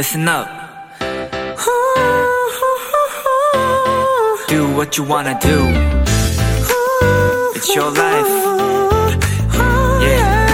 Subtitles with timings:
[0.00, 0.48] listen up.
[4.48, 5.58] Do what you wanna do.
[7.54, 8.32] It's your life.
[10.00, 10.48] Yeah.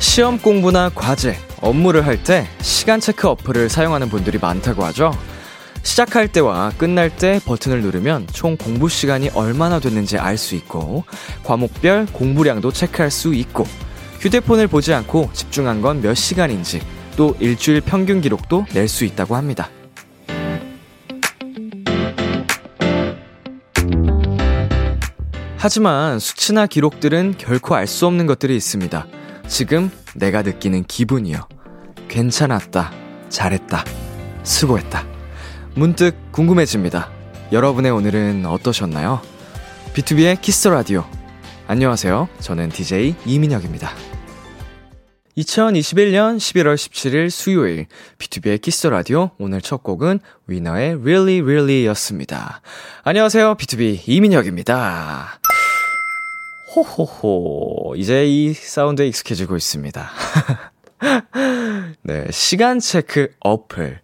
[0.00, 5.12] 시험 공부나 과제, 업무를 할 때 시간 체크 어플을 사용하는 분들이 많다고 하죠.
[5.86, 11.04] 시작할 때와 끝날 때 버튼을 누르면 총 공부 시간이 얼마나 됐는지 알 수 있고,
[11.44, 13.64] 과목별 공부량도 체크할 수 있고,
[14.18, 16.82] 휴대폰을 보지 않고 집중한 건 몇 시간인지,
[17.16, 19.70] 또 일주일 평균 기록도 낼 수 있다고 합니다.
[25.56, 29.06] 하지만 수치나 기록들은 결코 알 수 없는 것들이 있습니다.
[29.46, 31.48] 지금 내가 느끼는 기분이요.
[32.08, 32.92] 괜찮았다.
[33.28, 33.84] 잘했다.
[34.42, 35.15] 수고했다.
[35.76, 37.10] 문득 궁금해집니다.
[37.52, 39.20] 여러분의 오늘은 어떠셨나요?
[39.92, 41.04] B2B의 키스 라디오.
[41.66, 42.30] 안녕하세요.
[42.40, 43.90] 저는 DJ 이민혁입니다.
[45.36, 47.86] 2021년 11월 17일 수요일
[48.16, 52.62] B2B의 키스 라디오 오늘 첫 곡은 위너의 Really Really 였습니다.
[53.04, 53.56] 안녕하세요.
[53.56, 55.40] BTOB 이민혁입니다.
[56.74, 57.96] 호호호.
[57.98, 60.10] 이제 이 사운드에 익숙해지고 있습니다.
[62.02, 64.00] 네, 시간 체크 어플.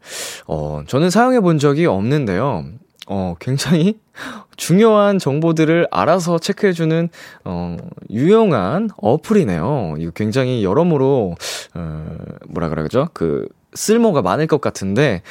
[0.46, 2.64] 어, 저는 사용해 본 적이 없는데요.
[3.08, 3.98] 어, 굉장히
[4.56, 7.08] 중요한 정보들을 알아서 체크해주는,
[7.44, 7.76] 어,
[8.10, 9.96] 유용한 어플이네요.
[9.98, 11.34] 이거 굉장히 여러모로,
[11.74, 12.16] 어,
[12.48, 13.08] 뭐라 그러죠?
[13.12, 15.22] 그, 쓸모가 많을 것 같은데,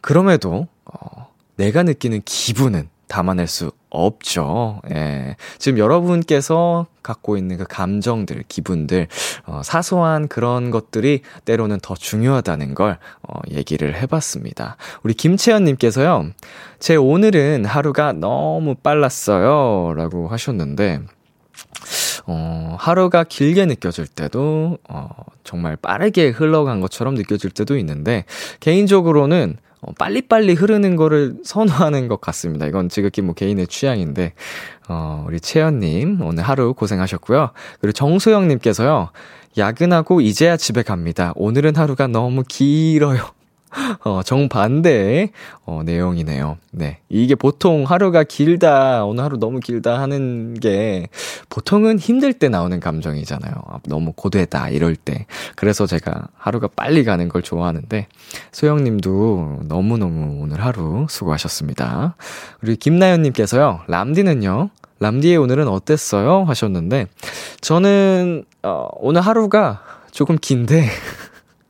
[0.00, 4.80] 그럼에도, 어, 내가 느끼는 기분은 담아낼 수 없죠.
[4.90, 5.36] 예.
[5.58, 9.06] 지금 여러분께서 갖고 있는 그 감정들, 기분들,
[9.46, 14.76] 어, 사소한 그런 것들이 때로는 더 중요하다는 걸, 어, 얘기를 해봤습니다.
[15.04, 16.30] 우리 김채연님께서요,
[16.80, 19.94] 제 오늘은 하루가 너무 빨랐어요.
[19.94, 21.02] 라고 하셨는데,
[22.26, 25.08] 어, 하루가 길게 느껴질 때도, 어,
[25.44, 28.24] 정말 빠르게 흘러간 것처럼 느껴질 때도 있는데,
[28.58, 32.66] 개인적으로는 어, 빨리빨리 흐르는 거를 선호하는 것 같습니다.
[32.66, 34.32] 이건 지극히 뭐 개인의 취향인데,
[34.88, 37.50] 어, 우리 채연님, 오늘 하루 고생하셨고요.
[37.80, 39.10] 그리고 정소영님께서요,
[39.56, 41.32] 야근하고 이제야 집에 갑니다.
[41.36, 43.24] 오늘은 하루가 너무 길어요.
[44.04, 45.30] 어, 정반대의,
[45.64, 46.58] 어, 내용이네요.
[46.70, 46.98] 네.
[47.08, 51.08] 이게 보통 하루가 길다, 오늘 하루 너무 길다 하는 게,
[51.48, 53.52] 보통은 힘들 때 나오는 감정이잖아요.
[53.66, 55.26] 아, 너무 고되다, 이럴 때.
[55.56, 58.06] 그래서 제가 하루가 빨리 가는 걸 좋아하는데,
[58.52, 62.16] 소영님도 너무너무 오늘 하루 수고하셨습니다.
[62.62, 64.70] 우리 김나연님께서요, 람디는요,
[65.00, 66.44] 람디의 오늘은 어땠어요?
[66.44, 67.06] 하셨는데,
[67.60, 70.88] 저는, 어, 오늘 하루가 조금 긴데,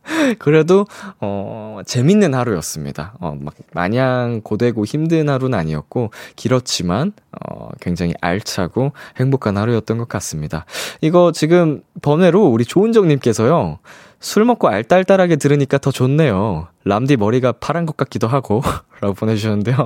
[0.39, 0.87] 그래도,
[1.21, 3.15] 어, 재밌는 하루였습니다.
[3.21, 10.67] 어, 막, 마냥 고되고 힘든 하루는 아니었고, 길었지만, 어, 굉장히 알차고 행복한 하루였던 것 같습니다.
[11.01, 13.79] 이거 지금 번외로 우리 조은정 님께서요,
[14.21, 16.69] 술 먹고 알딸딸하게 들으니까 더 좋네요.
[16.85, 18.63] 람디 머리가 파란 것 같기도 하고,
[19.01, 19.77] 라고 보내 주셨는데요.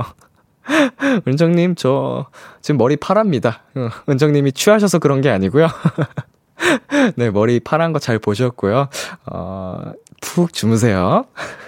[1.26, 2.26] 은정님, 저,
[2.60, 3.62] 지금 머리 파랍니다.
[3.74, 5.68] 어, 은정님이 취하셔서 그런 게 아니고요.
[7.16, 8.88] 네, 머리 파란 거 잘 보셨고요.
[9.26, 11.24] 어, 푹 주무세요.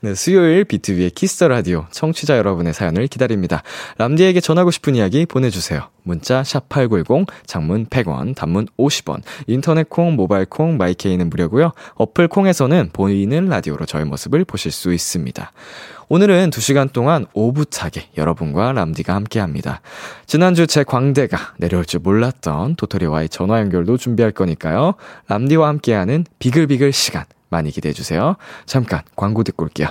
[0.00, 3.62] 네, 수요일 B2B의 키스터 라디오 청취자 여러분의 사연을 기다립니다.
[3.98, 5.88] 람디에게 전하고 싶은 이야기 보내주세요.
[6.02, 11.72] 문자 샵8910, 장문 100원, 단문 50원, 인터넷 콩, 모바일 콩, 마이케이는 무료고요.
[11.94, 15.52] 어플 콩에서는 보이는 라디오로 저의 모습을 보실 수 있습니다.
[16.08, 19.80] 오늘은 2시간 동안 오붓하게 여러분과 람디가 함께 합니다.
[20.26, 24.94] 지난주 제 광대가 내려올 줄 몰랐던 도토리와의 전화 연결도 준비할 거니까요.
[25.28, 28.34] 람디와 함께하는 비글비글 시간 많이 기대해 주세요.
[28.66, 29.88] 잠깐 광고 듣고 올게요.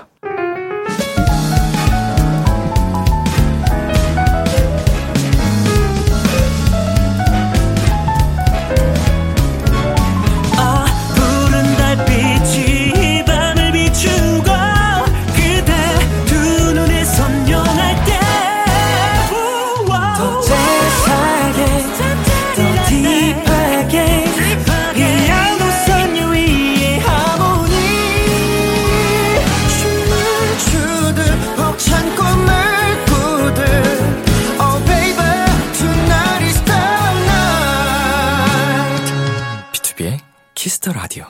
[40.62, 41.26] Kiss the Radio.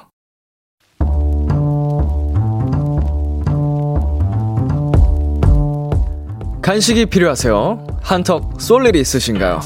[6.62, 7.88] 간식이 필요하세요?
[8.02, 9.62] 한턱 쏠 일이 있으신가요?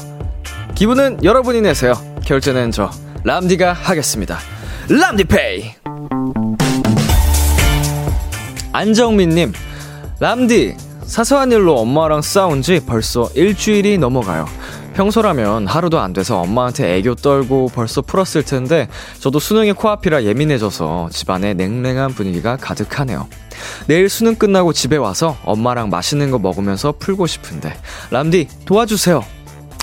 [0.76, 1.94] 기분은 여러분이 내세요.
[2.24, 2.92] 결제는 저
[3.24, 4.38] 람디가 하겠습니다.
[4.88, 5.74] 람디페이.
[8.72, 9.52] 안정민님,
[10.20, 10.76] 람디
[11.06, 14.46] 사소한 일로 엄마랑 싸운 지 벌써 일주일이 넘어가요.
[14.96, 18.88] 평소라면 하루도 안 돼서 엄마한테 애교 떨고 벌써 풀었을 텐데
[19.20, 23.28] 저도 수능이 코앞이라 예민해져서 집안에 냉랭한 분위기가 가득하네요.
[23.88, 27.74] 내일 수능 끝나고 집에 와서 엄마랑 맛있는 거 먹으면서 풀고 싶은데
[28.10, 29.35] 람디 도와주세요.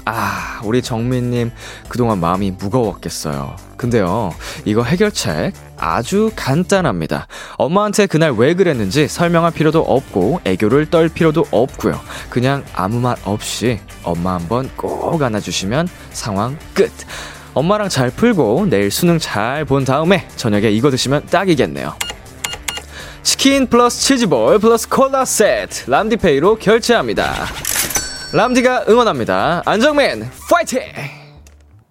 [0.06, 1.52] 아, 우리 정민님
[1.88, 3.56] 그동안 마음이 무거웠겠어요.
[3.78, 4.34] 근데요,
[4.66, 7.28] 이거 해결책 아주 간단합니다.
[7.58, 12.00] 엄마한테 그날 왜 그랬는지 설명할 필요도 없고 애교를 떨 필요도 없고요.
[12.30, 16.92] 그냥 아무 말 없이 엄마 한번 꼭 안아주시면 상황 끝.
[17.54, 21.96] 엄마랑 잘 풀고 내일 수능 잘 본 다음에 저녁에 이거 드시면 딱이겠네요.
[23.22, 27.46] 치킨 플러스 치즈볼 플러스 콜라 세트 람디페이로 결제합니다.
[28.34, 29.62] 람디가 응원합니다.
[29.64, 30.82] 안정민 파이팅!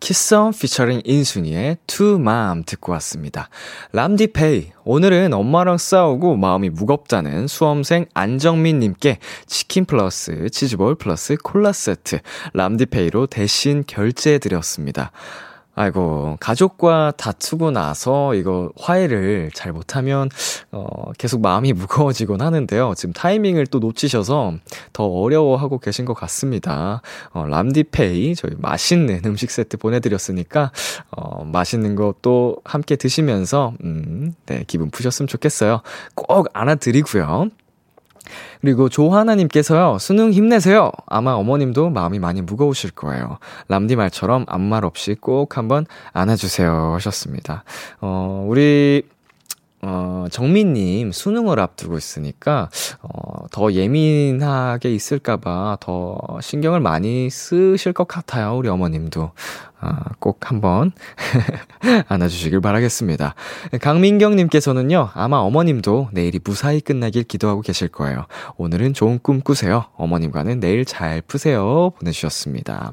[0.00, 3.48] 키썸 피처링 인순이의 To Mom 듣고 왔습니다.
[3.92, 12.18] 람디페이 오늘은 엄마랑 싸우고 마음이 무겁다는 수험생 안정민님께 치킨 플러스 치즈볼 플러스 콜라 세트
[12.54, 15.12] 람디페이로 대신 결제해드렸습니다.
[15.74, 20.28] 아이고, 가족과 다투고 나서 이거 화해를 잘 못하면,
[20.70, 21.72] 어, 계속 마음이
[22.12, 22.92] 무거워지곤 하는데요.
[22.96, 24.54] 지금 타이밍을 또 놓치셔서
[24.92, 27.00] 더 어려워하고 계신 것 같습니다.
[27.32, 30.72] 어, 람디페이, 저희 맛있는 음식 세트 보내드렸으니까,
[31.10, 35.80] 어, 맛있는 것도 함께 드시면서, 음, 네, 기분 푸셨으면 좋겠어요.
[36.14, 37.48] 꼭 안아드리고요.
[38.62, 40.92] 그리고 조하나님께서요, 수능 힘내세요.
[41.06, 43.38] 아마 어머님도 마음이 많이 무거우실 거예요.
[43.66, 46.92] 람디 말처럼 아무 말 없이 꼭 한번 안아주세요.
[46.94, 47.64] 하셨습니다.
[48.00, 49.02] 어, 우리,
[49.82, 52.70] 어, 정민님 수능을 앞두고 있으니까,
[53.02, 58.56] 어, 더 예민하게 있을까봐 더 신경을 많이 쓰실 것 같아요.
[58.56, 59.32] 우리 어머님도.
[59.84, 60.92] 아, 꼭 한번
[62.06, 63.34] 안아주시길 바라겠습니다.
[63.80, 68.26] 강민경님께서는요, 아마 어머님도 내일이 무사히 끝나길 기도하고 계실 거예요.
[68.56, 69.86] 오늘은 좋은 꿈 꾸세요.
[69.96, 71.90] 어머님과는 내일 잘 푸세요.
[71.98, 72.92] 보내주셨습니다.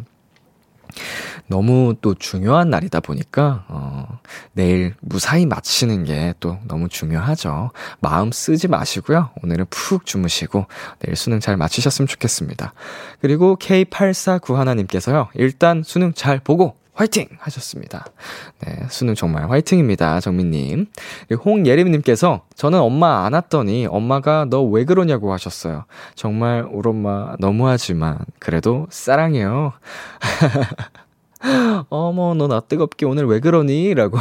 [1.48, 4.20] 너무 또 중요한 날이다 보니까, 어,
[4.54, 7.72] 내일 무사히 마치는 게 또 너무 중요하죠.
[8.00, 9.30] 마음 쓰지 마시고요.
[9.44, 10.66] 오늘은 푹 주무시고,
[11.00, 12.74] 내일 수능 잘 마치셨으면 좋겠습니다.
[13.22, 17.30] 그리고 K8491님께서요, 일단 수능 잘 보고, 화이팅!
[17.40, 18.06] 하셨습니다.
[18.60, 20.88] 네, 수능 정말 화이팅입니다, 정민님.
[21.46, 25.86] 홍예림님께서 저는 엄마 안 왔더니 엄마가 너 왜 그러냐고 하셨어요.
[26.16, 29.72] 정말 우리 엄마 너무하지만 그래도 사랑해요.
[31.90, 33.94] 어머, 너 나 뜨겁게 오늘 왜 그러니?
[33.94, 34.18] 라고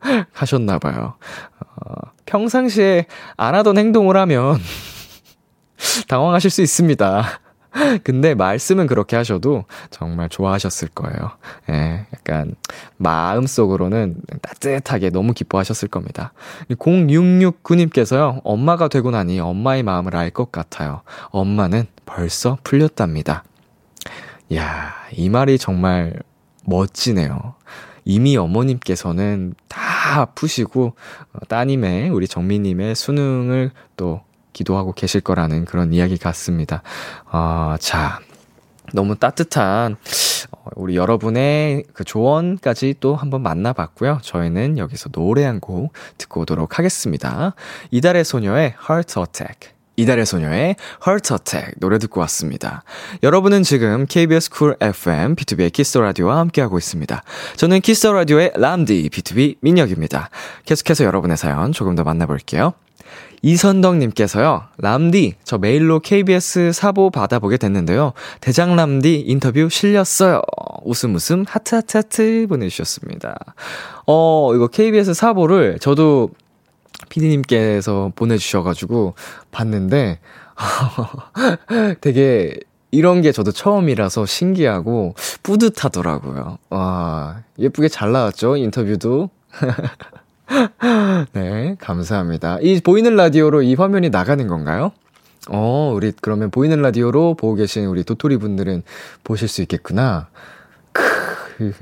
[0.32, 1.12] 하셨나봐요.
[1.60, 1.94] 어,
[2.24, 3.04] 평상시에
[3.36, 4.58] 안 하던 행동을 하면
[6.08, 7.22] 당황하실 수 있습니다.
[8.04, 11.30] 근데 말씀은 그렇게 하셔도 정말 좋아하셨을 거예요.
[11.70, 12.54] 예, 약간
[12.96, 16.32] 마음속으로는 따뜻하게 너무 기뻐하셨을 겁니다.
[16.70, 21.02] 0669님께서요, 엄마가 되고 나니 엄마의 마음을 알 것 같아요.
[21.30, 23.44] 엄마는 벌써 풀렸답니다.
[24.54, 26.14] 야, 이 말이 정말
[26.64, 27.54] 멋지네요.
[28.04, 30.94] 이미 어머님께서는 다 푸시고,
[31.32, 34.22] 어, 따님의, 우리 정민님의 수능을 또
[34.58, 36.82] 기도하고 계실 거라는 그런 이야기 같습니다.
[37.30, 38.18] 어, 자,
[38.92, 39.96] 너무 따뜻한
[40.50, 44.18] 어, 우리 여러분의 그 조언까지 또 한번 만나봤고요.
[44.22, 47.54] 저희는 여기서 노래 한 곡 듣고 오도록 하겠습니다.
[47.90, 49.72] 이달의 소녀의 Heart Attack.
[49.96, 50.76] 이달의 소녀의
[51.06, 52.82] Heart Attack 노래 듣고 왔습니다.
[53.22, 57.22] 여러분은 지금 KBS 쿨 FM B2B의 키스 라디오와 함께하고 있습니다.
[57.56, 60.30] 저는 키스 라디오의 람디 B2B 민혁입니다.
[60.64, 62.72] 계속해서 여러분의 사연 조금 더 만나볼게요.
[63.42, 68.12] 이선덕님께서요, 람디, 저 메일로 KBS 사보 받아보게 됐는데요.
[68.40, 70.42] 대장 람디 인터뷰 실렸어요.
[70.84, 73.36] 웃음 웃음 하트 하트 하트 보내주셨습니다.
[74.06, 76.30] 어, 이거 KBS 사보를 저도
[77.08, 79.14] 피디님께서 보내주셔가지고
[79.50, 80.18] 봤는데,
[82.00, 82.58] 되게
[82.90, 86.58] 이런 게 저도 처음이라서 신기하고 뿌듯하더라고요.
[86.70, 88.56] 와, 예쁘게 잘 나왔죠?
[88.56, 89.30] 인터뷰도.
[91.32, 92.58] 네, 감사합니다.
[92.60, 94.92] 이 보이는 라디오로 이 화면이 나가는 건가요?
[95.50, 98.82] 어, 우리 그러면 보이는 라디오로 보고 계신 우리 도토리 분들은
[99.24, 100.28] 보실 수 있겠구나.
[100.92, 101.72] 크,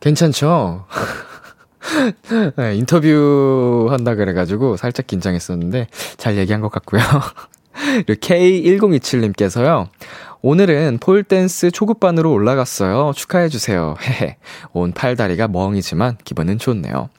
[0.00, 0.86] 괜찮죠?
[2.56, 7.02] 네, 인터뷰 한다 그래가지고 살짝 긴장했었는데 잘 얘기한 것 같고요.
[8.06, 9.88] K1027님께서요.
[10.42, 13.12] 오늘은 폴댄스 초급반으로 올라갔어요.
[13.14, 13.96] 축하해주세요.
[14.00, 14.36] 헤헤.
[14.72, 17.10] 온 팔다리가 멍이지만 기분은 좋네요.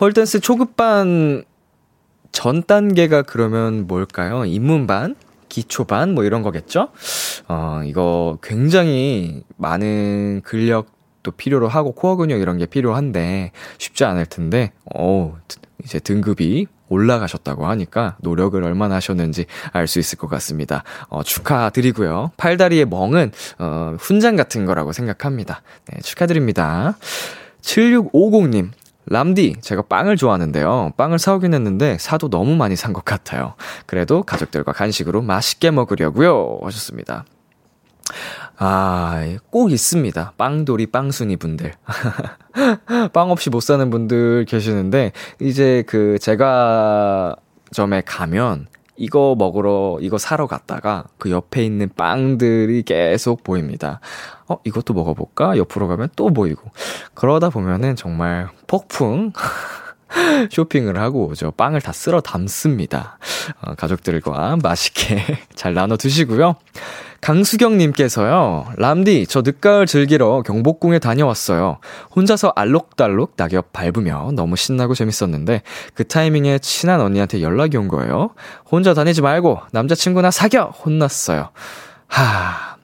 [0.00, 1.44] 폴댄스 초급반
[2.32, 4.46] 전 단계가 그러면 뭘까요?
[4.46, 5.14] 입문반?
[5.50, 6.14] 기초반?
[6.14, 6.88] 뭐 이런 거겠죠?
[7.48, 10.86] 어, 이거 굉장히 많은 근력
[11.22, 15.36] 또 필요로 하고 코어 근육 이런 게 필요한데 쉽지 않을 텐데, 어
[15.84, 20.82] 이제 등급이 올라가셨다고 하니까 노력을 얼마나 하셨는지 알 수 있을 것 같습니다.
[21.10, 22.30] 어, 축하드리고요.
[22.38, 25.60] 팔다리의 멍은, 어, 훈장 같은 거라고 생각합니다.
[25.92, 26.96] 네, 축하드립니다.
[27.60, 28.70] 7650님,
[29.10, 30.92] 람디, 제가 빵을 좋아하는데요.
[30.96, 33.54] 빵을 사오긴 했는데 사도 너무 많이 산 것 같아요.
[33.86, 36.58] 그래도 가족들과 간식으로 맛있게 먹으려고요.
[36.62, 37.24] 하셨습니다.
[38.56, 40.32] 아, 꼭 있습니다.
[40.36, 41.72] 빵돌이 빵순이 분들.
[43.12, 47.36] 빵 없이 못 사는 분들 계시는데, 이제 그 제가
[47.72, 48.66] 점에 가면
[49.00, 53.98] 이거 먹으러, 이거 사러 갔다가 그 옆에 있는 빵들이 계속 보입니다.
[54.46, 55.56] 어, 이것도 먹어볼까?
[55.56, 56.70] 옆으로 가면 또 보이고.
[57.14, 59.32] 그러다 보면은 정말 폭풍.
[60.50, 61.52] 쇼핑을 하고 오죠.
[61.52, 63.18] 빵을 다 쓸어 담습니다.
[63.62, 65.22] 어, 가족들과 맛있게
[65.54, 66.56] 잘 나눠 드시고요.
[67.20, 71.78] 강수경님께서요, 람디, 저 늦가을 즐기러 경복궁에 다녀왔어요.
[72.16, 75.62] 혼자서 알록달록 낙엽 밟으며 너무 신나고 재밌었는데,
[75.94, 78.30] 그 타이밍에 친한 언니한테 연락이 온 거예요.
[78.70, 80.64] 혼자 다니지 말고, 남자친구나 사겨!
[80.64, 81.50] 혼났어요.
[82.08, 82.76] 하.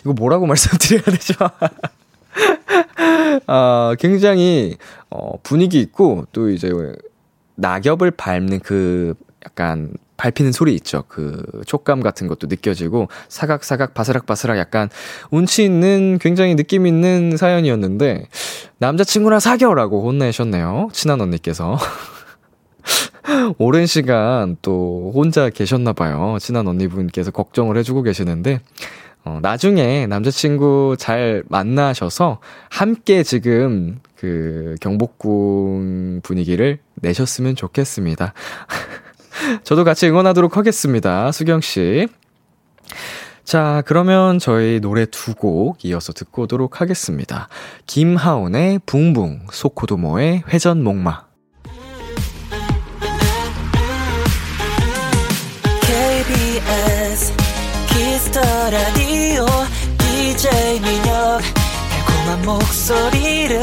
[0.00, 1.34] 이거 뭐라고 말씀드려야 되죠?
[3.46, 4.76] 아, 굉장히,
[5.10, 6.72] 어, 분위기 있고, 또 이제,
[7.54, 11.04] 낙엽을 밟는 그, 약간, 밟히는 소리 있죠.
[11.08, 14.90] 그 촉감 같은 것도 느껴지고 사각사각 바스락바스락 약간
[15.30, 18.28] 운치 있는 굉장히 느낌 있는 사연이었는데
[18.76, 20.90] 남자친구랑 사겨라고 혼내셨네요.
[20.92, 21.78] 친한 언니께서.
[23.58, 26.36] 오랜 시간 또 혼자 계셨나 봐요.
[26.38, 28.60] 친한 언니분께서 걱정을 해주고 계시는데,
[29.24, 38.32] 어, 나중에 남자친구 잘 만나셔서 함께 지금 그 경복궁 분위기를 내셨으면 좋겠습니다.
[39.64, 41.32] 저도 같이 응원하도록 하겠습니다.
[41.32, 42.08] 수경씨.
[43.44, 47.48] 자, 그러면 저희 노래 두 곡 이어서 듣고 오도록 하겠습니다.
[47.86, 51.24] 김하온의 붕붕, 소코도모의 회전 목마.
[55.90, 57.32] KBS
[57.88, 59.46] 키스터 라디오
[59.98, 61.40] DJ 민혁
[61.90, 63.62] 달콤한 목소리를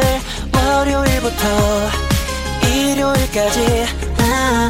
[0.53, 1.89] 월요일부터
[2.67, 3.85] 일요일까지
[4.19, 4.69] 아.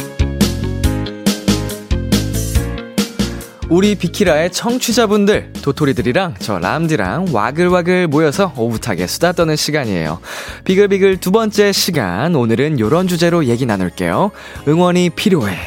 [3.71, 10.19] 우리 비키라의 청취자분들 도토리들이랑 저 람디랑 와글와글 모여서 오붓하게 수다 떠는 시간이에요.
[10.65, 14.31] 비글비글 두 번째 시간 오늘은 요런 주제로 얘기 나눌게요.
[14.67, 15.57] 응원이 필요해.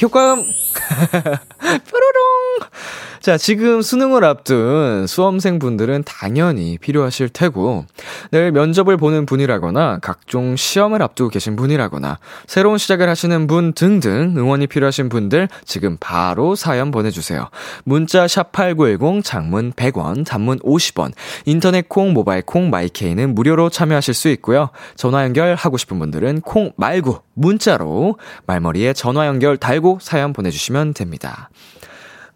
[0.00, 0.42] 효과음.
[1.60, 2.60] 뾰로롱
[3.24, 7.86] 자, 지금 수능을 앞둔 수험생 분들은 당연히 필요하실 테고,
[8.30, 14.66] 내일 면접을 보는 분이라거나, 각종 시험을 앞두고 계신 분이라거나, 새로운 시작을 하시는 분 등등 응원이
[14.66, 17.48] 필요하신 분들 지금 바로 사연 보내주세요.
[17.84, 21.12] 문자 샵8910 장문 100원, 단문 50원,
[21.46, 24.68] 인터넷 콩, 모바일 콩, 마이케이는 무료로 참여하실 수 있고요.
[24.96, 31.48] 전화 연결하고 싶은 분들은 콩 말고 문자로 말머리에 전화 연결 달고 사연 보내주시면 됩니다.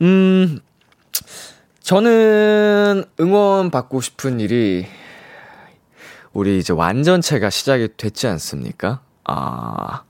[0.00, 0.60] 음,
[1.80, 4.86] 저는 응원 받고 싶은 일이
[6.32, 9.00] 우리 이제 완전체가 시작이 됐지 않습니까?
[9.24, 10.02] 아,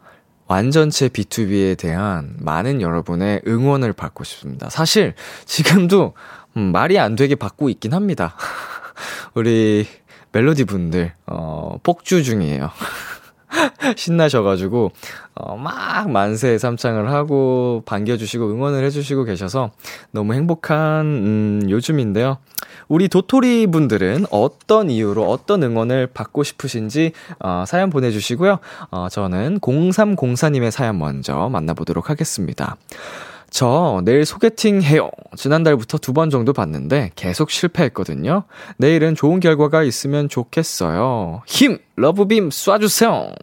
[0.47, 4.71] 완전체 B2B에 대한 많은 여러분의 응원을 받고 싶습니다.
[4.71, 6.15] 사실 지금도
[6.57, 8.35] 음, 말이 안 되게 받고 있긴 합니다.
[9.35, 9.87] 우리
[10.33, 12.71] 멜로디 분들, 어, 폭주 중이에요.
[13.97, 14.93] 신나셔가지고,
[15.35, 19.71] 어, 막 만세 삼창을 하고, 반겨주시고, 응원을 해주시고 계셔서
[20.11, 22.39] 너무 행복한, 음, 요즘인데요.
[22.89, 28.59] 우리 도토리 분들은 어떤 이유로 어떤 응원을 받고 싶으신지, 어, 사연 보내주시고요.
[28.91, 32.77] 어, 저는 0304님의 사연 먼저 만나보도록 하겠습니다.
[33.51, 35.11] 저 내일 소개팅 해요.
[35.37, 38.45] 지난달부터 두 번 정도 봤는데 계속 실패했거든요.
[38.77, 41.43] 내일은 좋은 결과가 있으면 좋겠어요.
[41.47, 41.79] 힘!
[41.97, 43.35] love beam 쏴주세요!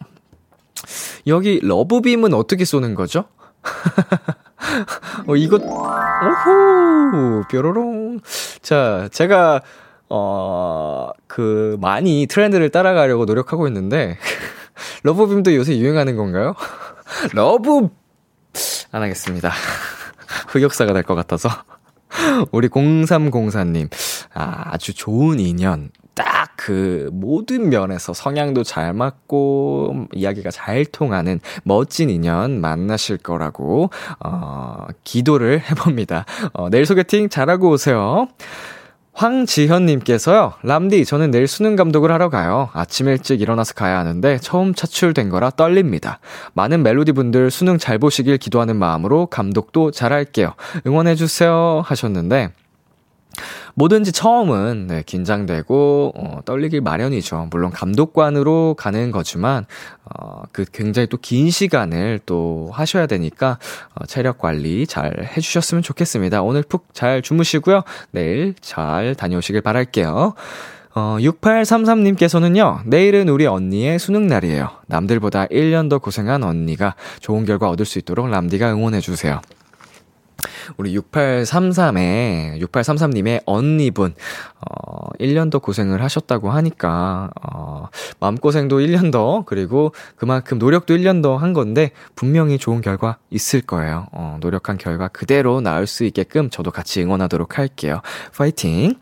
[1.27, 3.25] 여기 love beam은 어떻게 쏘는 거죠?
[5.27, 7.43] 어, 이거, 오호!
[7.49, 8.19] 뾰로롱.
[8.61, 9.61] 자, 제가,
[10.09, 14.17] 어, 그, 많이 트렌드를 따라가려고 노력하고 있는데,
[15.03, 16.53] love beam도 요새 유행하는 건가요?
[17.33, 17.89] love,
[18.95, 19.51] 안 하겠습니다.
[20.49, 21.49] 흑역사가 될 것 같아서.
[22.51, 23.89] 우리 0304님,
[24.33, 32.09] 아, 아주 좋은 인연, 딱 그 모든 면에서 성향도 잘 맞고 이야기가 잘 통하는 멋진
[32.09, 36.25] 인연 만나실 거라고 어, 기도를 해봅니다.
[36.53, 38.27] 어, 내일 소개팅 잘하고 오세요.
[39.15, 42.69] 황지현님께서요, 람디, 저는 내일 수능 감독을 하러 가요.
[42.73, 46.19] 아침 일찍 일어나서 가야 하는데 처음 차출된 거라 떨립니다.
[46.53, 50.53] 많은 멜로디 분들 수능 잘 보시길 기도하는 마음으로 감독도 잘할게요.
[50.85, 51.83] 응원해주세요.
[51.85, 52.51] 하셨는데,
[53.73, 57.49] 뭐든지 처음은 네, 긴장되고 어, 떨리길 마련이죠.
[57.51, 59.65] 물론 감독관으로 가는 거지만
[60.05, 63.57] 어, 그 굉장히 또 긴 시간을 또 하셔야 되니까
[63.95, 66.43] 어, 체력 관리 잘 해주셨으면 좋겠습니다.
[66.43, 67.81] 오늘 푹 잘 주무시고요.
[68.11, 70.35] 내일 잘 다녀오시길 바랄게요.
[70.93, 74.69] 어, 6833님께서는요, 내일은 우리 언니의 수능 날이에요.
[74.87, 79.41] 남들보다 1년 더 고생한 언니가 좋은 결과 얻을 수 있도록 람디가 응원해주세요.
[80.77, 84.13] 우리 6833에, 6833님의 언니분,
[84.59, 87.87] 어, 1년 더 고생을 하셨다고 하니까, 어,
[88.19, 94.07] 마음고생도 1년 더, 그리고 그만큼 노력도 1년 더 한 건데, 분명히 좋은 결과 있을 거예요.
[94.11, 98.01] 어, 노력한 결과 그대로 나올 수 있게끔 저도 같이 응원하도록 할게요.
[98.35, 98.95] 파이팅!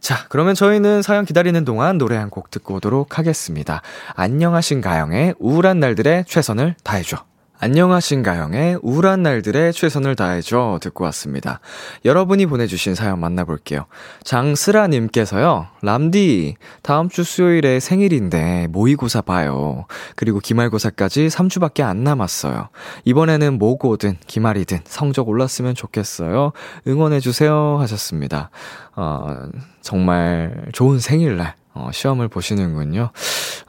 [0.00, 3.80] 자, 그러면 저희는 사연 기다리는 동안 노래 한 곡 듣고 오도록 하겠습니다.
[4.14, 7.33] 안녕하신 가영의 우울한 날들의 최선을 다해줘.
[7.60, 11.60] 안녕하신가영의 우울한 날들의 최선을 다해줘 듣고 왔습니다.
[12.04, 13.86] 여러분이 보내주신 사연 만나볼게요.
[14.24, 19.86] 장스라님께서요, 람디, 다음 주 수요일에 생일인데 모의고사 봐요.
[20.16, 22.68] 그리고 기말고사까지 3주밖에 안 남았어요.
[23.04, 26.52] 이번에는 뭐고든 기말이든 성적 올랐으면 좋겠어요.
[26.88, 28.50] 응원해주세요 하셨습니다.
[28.96, 29.36] 어,
[29.80, 31.54] 정말 좋은 생일날.
[31.74, 33.10] 어, 시험을 보시는군요.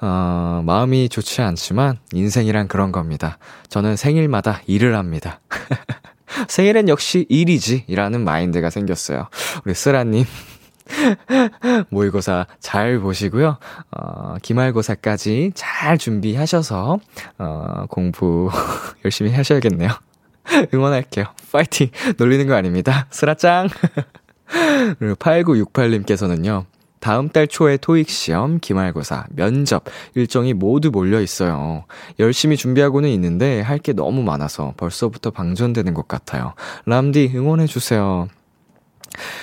[0.01, 3.38] 어, 마음이 좋지 않지만 인생이란 그런 겁니다.
[3.69, 5.39] 저는 생일마다 일을 합니다.
[6.47, 7.85] 생일엔 역시 일이지.
[7.88, 9.27] 이라는 마인드가 생겼어요.
[9.65, 10.25] 우리 쓰라님.
[11.89, 13.57] 모의고사 잘 보시고요.
[13.91, 17.00] 어, 기말고사까지 잘 준비하셔서,
[17.39, 18.50] 어, 공부
[19.03, 19.89] 열심히 하셔야겠네요.
[20.74, 21.25] 응원할게요.
[21.51, 21.89] 파이팅!
[22.17, 23.07] 놀리는 거 아닙니다.
[23.09, 23.67] 쓰라짱!
[25.00, 26.65] 그리고 8968님께서는요.
[27.05, 29.83] 다음 달 초에 토익 시험, 기말고사, 면접
[30.15, 31.83] 일정이 모두 몰려 있어요.
[32.17, 36.55] 열심히 준비하고는 있는데 할 게 너무 많아서 벌써부터 방전되는 것 같아요.
[36.88, 38.27] 람디 응원해 주세요.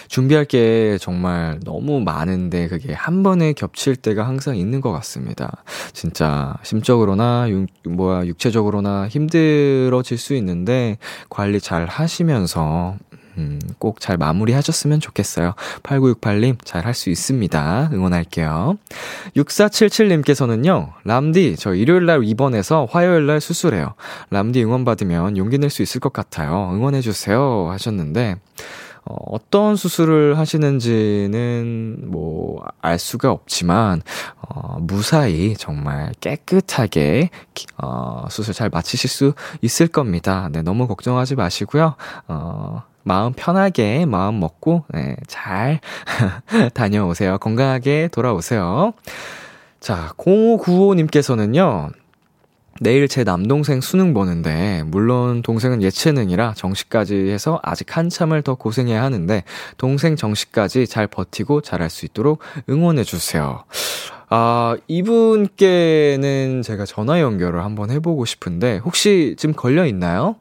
[0.08, 5.62] 준비할 게 정말 너무 많은데 그게 한 번에 겹칠 때가 항상 있는 것 같습니다.
[5.92, 10.98] 진짜 심적으로나 육, 뭐야 육체적으로나 힘들어질 수 있는데
[11.30, 12.96] 관리 잘 하시면서
[13.38, 15.54] 음, 꼭 잘 마무리하셨으면 좋겠어요.
[15.82, 17.90] 8968님, 잘 할 수 있습니다.
[17.92, 18.76] 응원할게요.
[19.36, 23.94] 6477님께서는요, 람디, 저 일요일날 입원해서 화요일날 수술해요.
[24.30, 26.70] 람디 응원받으면 용기 낼 수 있을 것 같아요.
[26.74, 27.68] 응원해주세요.
[27.70, 28.36] 하셨는데,
[29.04, 34.02] 어, 어떤 수술을 하시는지는 뭐, 알 수가 없지만,
[34.48, 37.30] 어, 무사히 정말 깨끗하게,
[37.82, 40.48] 어, 수술 잘 마치실 수 있을 겁니다.
[40.52, 41.94] 네, 너무 걱정하지 마시고요.
[42.28, 45.80] 어, 마음 편하게 마음 먹고 네, 잘
[46.74, 47.38] 다녀오세요.
[47.38, 48.92] 건강하게 돌아오세요.
[49.80, 51.90] 자, 0595님께서는요.
[52.80, 59.44] 내일 제 남동생 수능 보는데, 물론 동생은 예체능이라 정시까지 해서 아직 한참을 더 고생해야 하는데,
[59.76, 63.64] 동생 정시까지 잘 버티고 잘할 수 있도록 응원해 주세요.
[64.30, 70.36] 아, 이분께는 제가 전화 연결을 한번 해보고 싶은데, 혹시 지금 걸려 있나요?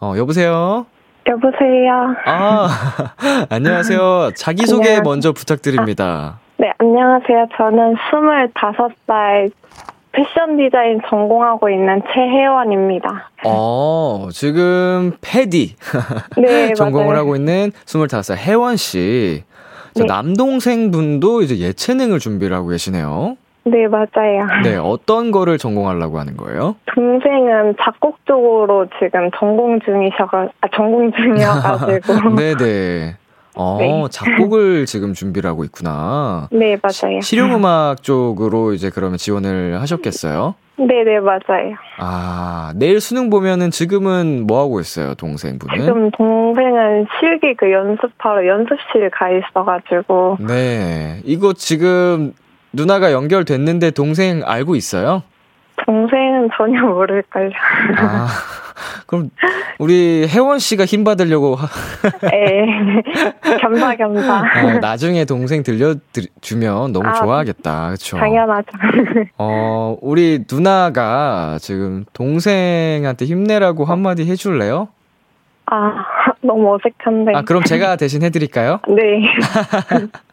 [0.00, 0.86] 어, 여보세요?
[1.28, 2.14] 여보세요.
[2.26, 2.68] 아,
[3.48, 4.32] 안녕하세요.
[4.34, 5.02] 자기소개 안녕하세요.
[5.02, 6.40] 먼저 부탁드립니다.
[6.56, 7.46] 네, 안녕하세요.
[7.56, 9.50] 저는 25살
[10.12, 13.30] 패션 디자인 전공하고 있는 최혜원입니다.
[13.46, 15.76] 어, 지금 패디.
[16.36, 17.20] 네, 전공을 맞아요.
[17.20, 19.44] 하고 있는 25살 혜원 씨.
[19.94, 20.04] 네.
[20.06, 23.36] 남동생 분도 이제 예체능을 준비를 하고 계시네요.
[23.64, 24.46] 네, 맞아요.
[24.64, 26.76] 네, 어떤 거를 전공하려고 하는 거예요?
[26.94, 32.34] 동생은 작곡 쪽으로 지금 전공 중이셔가, 아, 전공 중이어가지고.
[32.36, 33.16] 네네.
[33.54, 34.04] 어, 네.
[34.10, 36.48] 작곡을 지금 준비를 하고 있구나.
[36.50, 37.20] 네, 맞아요.
[37.20, 40.54] 시, 실용음악 쪽으로 이제 그러면 지원을 하셨겠어요?
[40.78, 41.76] 네네, 네, 맞아요.
[41.98, 45.84] 아, 내일 수능 보면은 지금은 뭐 하고 있어요, 동생분은?
[45.84, 50.38] 지금 동생은 실기 그 연습하러 연습실 가 있어가지고.
[50.40, 51.20] 네.
[51.24, 52.32] 이거 지금
[52.72, 55.22] 누나가 연결됐는데 동생 알고 있어요?
[55.84, 57.50] 동생은 전혀 모를걸요.
[57.98, 58.28] 아,
[59.06, 59.30] 그럼
[59.78, 61.56] 우리 혜원 씨가 힘 받으려고.
[62.22, 63.02] 네.
[63.60, 64.38] 겸사겸사.
[64.38, 67.90] 어, 나중에 동생 들려주면 너무 아, 좋아하겠다.
[67.90, 68.16] 그쵸?
[68.16, 68.68] 당연하죠.
[69.38, 74.88] 어, 우리 누나가 지금 동생한테 힘내라고 한마디 해줄래요?
[75.66, 76.04] 아,
[76.42, 77.32] 너무 어색한데.
[77.34, 78.80] 아, 그럼 제가 대신 해드릴까요?
[78.88, 80.08] 네.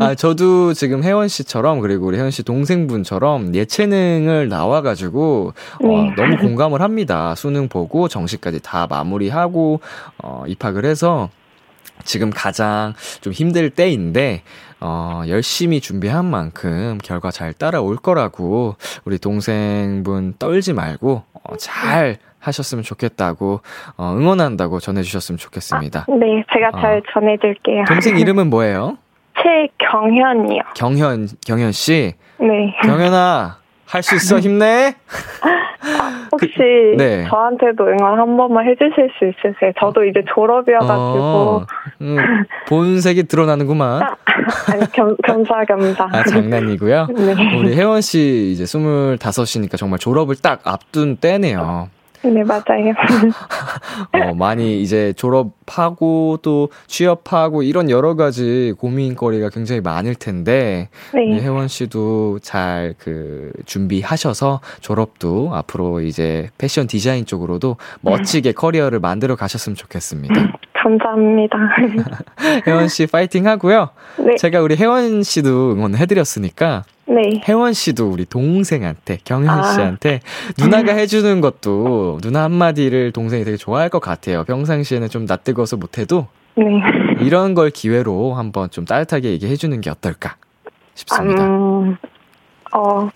[0.00, 6.14] 아, 저도 지금 혜원 씨처럼 그리고 우리 혜원 씨 동생분처럼 예체능을 나와가지고 어, 네.
[6.16, 7.34] 너무 공감을 합니다.
[7.34, 9.80] 수능 보고 정시까지 다 마무리하고
[10.22, 11.30] 어, 입학을 해서
[12.04, 14.42] 지금 가장 좀 힘들 때인데
[14.80, 22.82] 어, 열심히 준비한 만큼 결과 잘 따라올 거라고 우리 동생분 떨지 말고 어, 잘 하셨으면
[22.82, 23.60] 좋겠다고
[23.96, 26.06] 어, 응원한다고 전해주셨으면 좋겠습니다.
[26.08, 27.02] 네, 제가 잘 어.
[27.12, 27.84] 전해드릴게요.
[27.86, 28.98] 동생 이름은 뭐예요?
[29.42, 30.62] 최경현이요.
[30.74, 32.14] 경현 경현 씨.
[32.38, 32.74] 네.
[32.84, 34.94] 경현아 할 수 있어 힘내.
[36.32, 36.48] 혹시
[36.96, 37.26] 네.
[37.28, 39.72] 저한테도 응원 한 번만 해주실 수 있으세요?
[39.78, 41.66] 저도 이제 졸업이어가지고 어,
[42.00, 42.16] 음,
[42.68, 44.02] 본색이 드러나는구만.
[44.72, 46.08] 아니 겸, 겸사겸사.
[46.10, 47.08] 아 장난이고요.
[47.14, 47.58] 네.
[47.58, 51.90] 우리 혜원 씨 이제 스물다섯이니까 정말 졸업을 딱 앞둔 때네요.
[52.24, 52.94] 네 맞아요.
[54.12, 61.42] 어, 많이 이제 졸업하고 또 취업하고 이런 여러 가지 고민거리가 굉장히 많을 텐데 우리 네.
[61.42, 69.76] 혜원 씨도 잘 그 준비하셔서 졸업도 앞으로 이제 패션 디자인 쪽으로도 멋지게 커리어를 만들어 가셨으면
[69.76, 70.34] 좋겠습니다.
[70.74, 71.56] 감사합니다.
[72.66, 73.90] 혜원 씨 파이팅 하고요.
[74.18, 74.36] 네.
[74.36, 77.40] 제가 우리 혜원 씨도 응원해 드렸으니까 네.
[77.48, 79.62] 혜원 씨도 우리 동생한테 경현 아.
[79.64, 80.20] 씨한테
[80.58, 84.44] 누나가 해주는 것도 누나 한마디를 동생이 되게 좋아할 것 같아요.
[84.44, 86.64] 평상시에는 좀 낯뜨거워서 못해도 네.
[87.20, 90.36] 이런 걸 기회로 한번 좀 따뜻하게 얘기해 주는 게 어떨까
[90.94, 91.44] 싶습니다.
[91.44, 91.96] 음,
[92.74, 93.08] 어,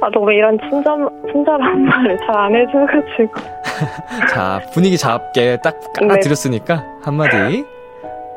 [0.00, 3.32] 아, 너무 이런 친절, 친절한 말을 잘 안 해줘가지고.
[4.34, 6.08] 자, 분위기 잡게 딱 네.
[6.08, 7.64] 깔아드렸으니까 한마디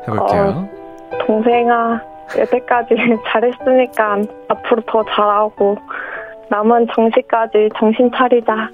[0.06, 0.68] 해볼게요.
[1.26, 2.00] 동생아,
[2.38, 2.94] 여태까지
[3.30, 5.78] 잘했으니까 앞으로 더 잘하고,
[6.48, 8.70] 남은 정시까지 정신 차리자.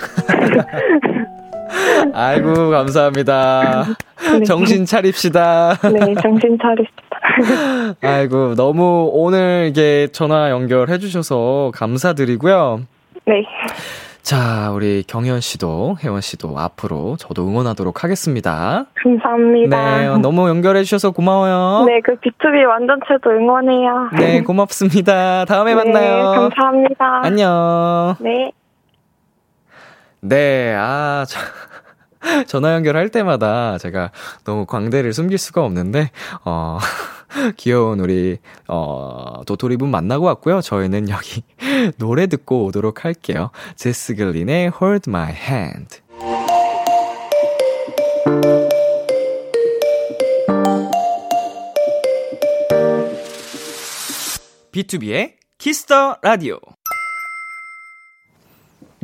[2.13, 3.85] 아이고, 감사합니다.
[4.39, 4.45] 네.
[4.45, 5.75] 정신 차립시다.
[5.91, 7.03] 네, 정신 차립시다.
[8.03, 12.83] 아이고, 너무 오늘 이게 전화 연결해 주셔서 감사드리고요.
[13.27, 13.45] 네.
[14.23, 18.87] 자, 우리 경현 씨도, 혜원 씨도 앞으로 저도 응원하도록 하겠습니다.
[19.03, 19.99] 감사합니다.
[19.99, 21.85] 네, 너무 연결해 주셔서 고마워요.
[21.87, 24.11] 네, 그 B2B 완전체도 응원해요.
[24.17, 25.45] 네, 고맙습니다.
[25.45, 26.31] 다음에 네, 만나요.
[26.31, 27.21] 감사합니다.
[27.25, 28.15] 안녕.
[28.21, 28.53] 네.
[30.21, 31.41] 네, 아, 저,
[32.47, 34.13] 전화 연결할 때마다 제가
[34.45, 36.11] 너무 광대를 숨길 수가 없는데,
[36.45, 36.79] 어,
[37.57, 40.61] 귀여운 우리, 어, 도토리분 만나고 왔고요.
[40.61, 41.43] 저희는 여기
[41.99, 43.51] 노래 듣고 오도록 할게요.
[43.77, 46.01] 제스 글린의 Hold My Hand.
[54.73, 56.59] 비투비의 Kiss the Radio.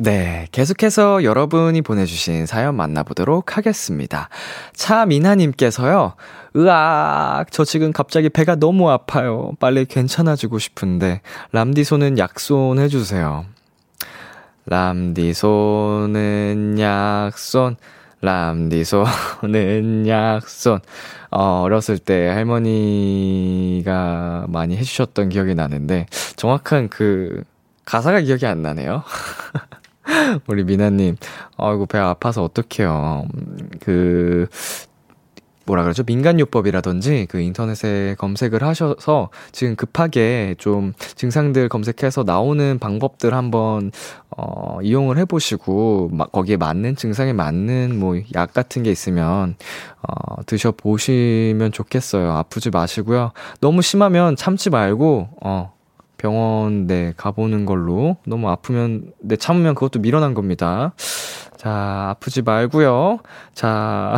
[0.01, 4.29] 네, 계속해서 여러분이 보내주신 사연 만나보도록 하겠습니다.
[4.73, 6.13] 차미나님께서요,
[6.55, 9.51] 으악, 저 지금 갑자기 배가 너무 아파요.
[9.59, 11.19] 빨리 괜찮아지고 싶은데,
[11.51, 13.43] 람디 손은 약손 해주세요.
[14.67, 17.75] 람디 손은 약손,
[18.21, 20.79] 람디 손은 약손.
[21.31, 23.85] 어, 어렸을 때 할머니가
[24.47, 26.05] 많이 해주셨던 기억이 나는데,
[26.37, 27.43] 정확한 그,
[27.83, 29.03] 가사가 기억이 안 나네요.
[30.47, 31.15] 우리 미나님,
[31.57, 33.25] 아이고, 배 아파서 어떡해요.
[33.33, 34.47] 음, 그,
[35.65, 36.01] 뭐라 그러죠?
[36.03, 43.91] 민간요법이라든지 그 인터넷에 검색을 하셔서 지금 급하게 좀 증상들 검색해서 나오는 방법들 한번,
[44.35, 49.55] 어, 이용을 해보시고, 막 거기에 맞는 증상에 맞는 뭐 약 같은 게 있으면,
[50.01, 52.31] 어, 드셔보시면 좋겠어요.
[52.31, 53.31] 아프지 마시고요.
[53.61, 55.73] 너무 심하면 참지 말고, 어,
[56.19, 58.17] 병원, 네, 가보는 걸로.
[58.27, 60.93] 너무 아프면, 네, 참으면 그것도 미련한 겁니다.
[61.57, 63.19] 자, 아프지 말고요.
[63.55, 64.15] 자,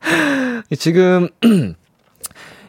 [0.76, 1.28] 지금,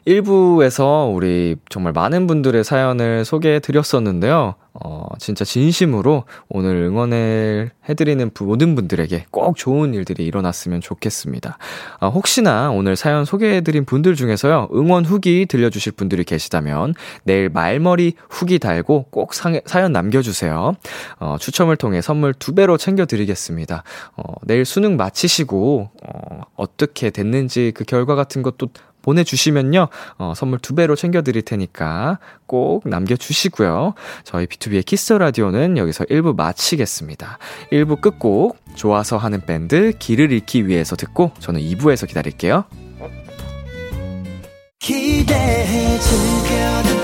[0.05, 4.55] 1부에서 우리 정말 많은 분들의 사연을 소개해 드렸었는데요.
[4.83, 11.57] 어, 진짜 진심으로 오늘 응원을 해드리는 부- 모든 분들에게 꼭 좋은 일들이 일어났으면 좋겠습니다.
[11.99, 18.59] 아, 혹시나 오늘 사연 소개해드린 분들 중에서요, 응원 후기 들려주실 분들이 계시다면 내일 말머리 후기
[18.59, 20.75] 달고 꼭 상, 사연 남겨주세요.
[21.19, 23.83] 어, 추첨을 통해 선물 두 배로 챙겨드리겠습니다.
[24.15, 28.67] 어, 내일 수능 마치시고, 어, 어떻게 됐는지 그 결과 같은 것도
[29.07, 33.93] 보내주시면요, 어, 선물 두 배로 챙겨드릴 테니까 꼭 남겨주시고요.
[34.25, 37.37] 저희 B2B의 키스 라디오는 여기서 1부 마치겠습니다.
[37.71, 42.65] 1부 끝곡, 좋아서 하는 밴드, 길을 잃기 위해서 듣고, 저는 2부에서 기다릴게요.
[44.79, 46.96] 기대해 즐겨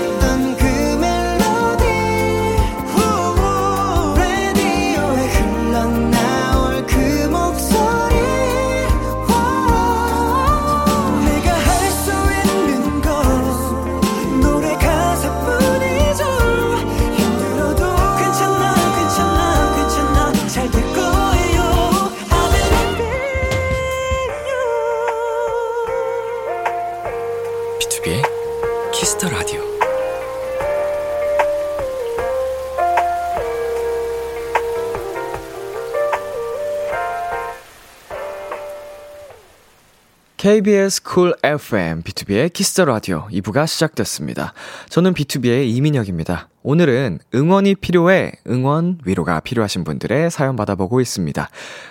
[40.44, 44.52] KBS 쿨 FM, 비투비의 Kiss the Radio 2부가 시작됐습니다.
[44.90, 46.50] 저는 비투비의 이민혁입니다.
[46.62, 51.48] 오늘은 응원이 필요해, 응원, 위로가 필요하신 분들의 사연 받아보고 있습니다.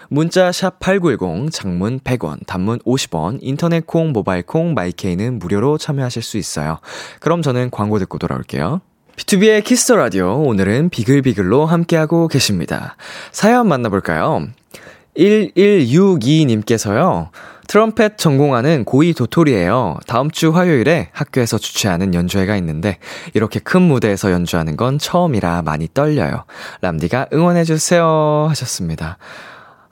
[0.09, 6.77] 문자 샵8910, 장문 100원, 단문 50원, 인터넷 콩, 모바일 콩, 마이케이는 무료로 참여하실 수 있어요.
[7.21, 8.81] 그럼 저는 광고 듣고 돌아올게요.
[9.15, 12.97] 비투비의 Kiss the Radio, 오늘은 비글비글로 함께하고 계십니다.
[13.31, 14.49] 사연 만나볼까요?
[15.17, 17.29] 1162님께서요.
[17.67, 19.97] 트럼펫 전공하는 고2 도토리예요.
[20.05, 22.97] 다음 주 화요일에 학교에서 주최하는 연주회가 있는데
[23.33, 26.43] 이렇게 큰 무대에서 연주하는 건 처음이라 많이 떨려요.
[26.81, 29.17] 람디가 응원해 주세요 하셨습니다.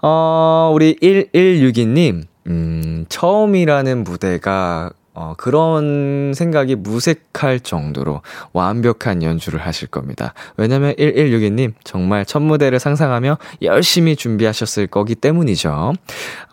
[0.02, 8.22] 어, 우리 1162님 음, 처음이라는 무대가 어, 그런 생각이 무색할 정도로
[8.54, 10.34] 완벽한 연주를 하실 겁니다.
[10.58, 15.94] 왜냐면 1162님 정말 첫 무대를 상상하며 열심히 준비하셨을 거기 때문이죠.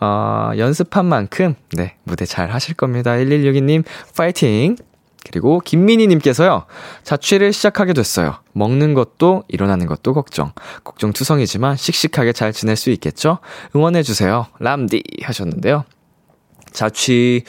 [0.00, 3.12] 어, 연습한 만큼 네, 무대 잘 하실 겁니다.
[3.12, 3.84] 1162님
[4.16, 4.76] 파이팅!
[5.24, 6.64] 그리고 김민희님께서요,
[7.02, 8.36] 자취를 시작하게 됐어요.
[8.52, 10.52] 먹는 것도 일어나는 것도 걱정.
[10.84, 13.38] 걱정투성이지만 씩씩하게 잘 지낼 수 있겠죠?
[13.74, 14.46] 응원해주세요.
[14.58, 15.02] 람디!
[15.22, 15.84] 하셨는데요.
[16.72, 17.42] 자취,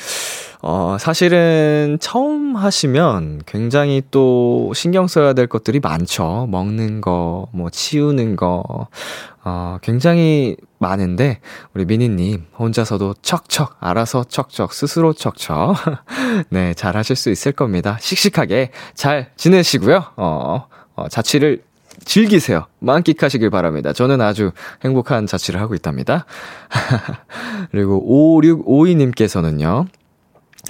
[0.61, 6.47] 어, 사실은 처음 하시면 굉장히 또 신경 써야 될 것들이 많죠.
[6.49, 8.87] 먹는 거, 뭐 치우는 거,
[9.43, 11.39] 어, 굉장히 많은데,
[11.73, 15.75] 우리 미니님 혼자서도 척척, 알아서 척척, 스스로 척척.
[16.49, 17.97] 네, 잘 하실 수 있을 겁니다.
[18.01, 20.03] 씩씩하게 잘 지내시고요.
[20.17, 21.63] 어, 어 자취를
[22.03, 22.65] 즐기세요.
[22.79, 23.93] 만끽하시길 바랍니다.
[23.93, 24.51] 저는 아주
[24.83, 26.25] 행복한 자취를 하고 있답니다.
[27.71, 29.87] 그리고 5652님께서는요.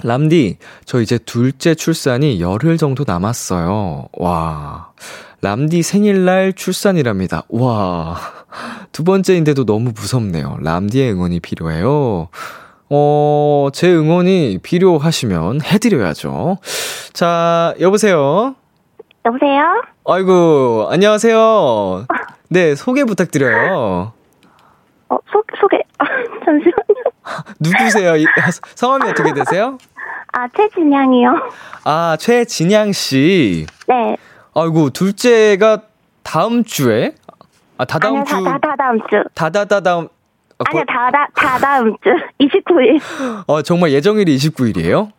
[0.04, 4.08] 람디, 저 이제 둘째 출산이 열흘 정도 남았어요.
[4.12, 4.90] 와.
[5.42, 7.44] 람디 생일날 출산이랍니다.
[7.48, 8.16] 와.
[8.92, 10.58] 두 번째인데도 너무 무섭네요.
[10.62, 12.28] 람디의 응원이 필요해요.
[12.92, 16.58] 어, 제 응원이 필요하시면 해드려야죠.
[17.12, 18.54] 자, 여보세요?
[19.24, 19.82] 여보세요?
[20.06, 22.06] 아이고, 안녕하세요.
[22.48, 24.12] 네, 소개 부탁드려요.
[25.08, 25.78] 어, 소, 소개.
[25.98, 26.04] 아,
[26.44, 26.79] 잠시만요.
[27.60, 28.14] 누구세요?
[28.74, 29.78] 성함이 어떻게 되세요?
[30.32, 31.50] 아, 최진양이요.
[31.84, 33.66] 아, 최진양 씨.
[33.88, 34.16] 네.
[34.54, 35.82] 아이고, 둘째가
[36.22, 37.14] 다음 주에?
[37.78, 38.44] 아, 다다음 아니요, 주.
[38.44, 39.24] 다, 다, 다음 주.
[39.34, 40.08] 다다다다음.
[40.58, 42.10] 아, 아니요, 다다, 다다음 주.
[42.40, 43.00] 29일.
[43.46, 45.10] 어, 정말 예정일이 29일이에요?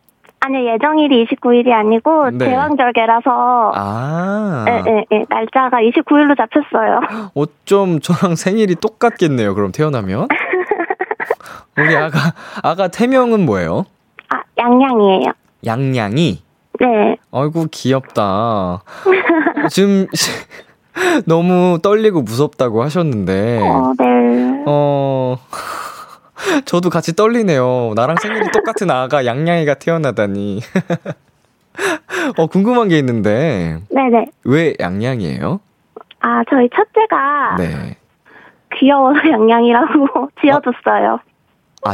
[0.44, 2.46] 아니요, 예정일이 29일이 아니고, 네.
[2.46, 3.72] 대왕절개라서.
[3.74, 4.64] 아.
[4.68, 5.24] 예, 예, 예.
[5.28, 7.00] 날짜가 29일로 잡혔어요.
[7.34, 10.28] 어쩜 저랑 생일이 똑같겠네요, 그럼 태어나면?
[11.78, 12.18] 우리 아가,
[12.62, 13.84] 아가 태명은 뭐예요?
[14.28, 15.32] 아, 양양이에요.
[15.64, 16.42] 양양이?
[16.80, 17.16] 네.
[17.32, 18.82] 아이고, 귀엽다.
[19.70, 20.06] 지금,
[21.26, 23.60] 너무 떨리고 무섭다고 하셨는데.
[23.62, 24.64] 어, 네.
[24.66, 25.36] 어,
[26.66, 27.92] 저도 같이 떨리네요.
[27.94, 30.60] 나랑 생일이 똑같은 아가 양양이가 태어나다니.
[32.36, 33.78] 어, 궁금한 게 있는데.
[33.90, 34.26] 네네.
[34.44, 35.60] 왜 양양이에요?
[36.20, 37.56] 아, 저희 첫째가.
[37.58, 37.96] 네.
[38.78, 41.14] 귀여워서 양양이라고 지어줬어요.
[41.14, 41.18] 아,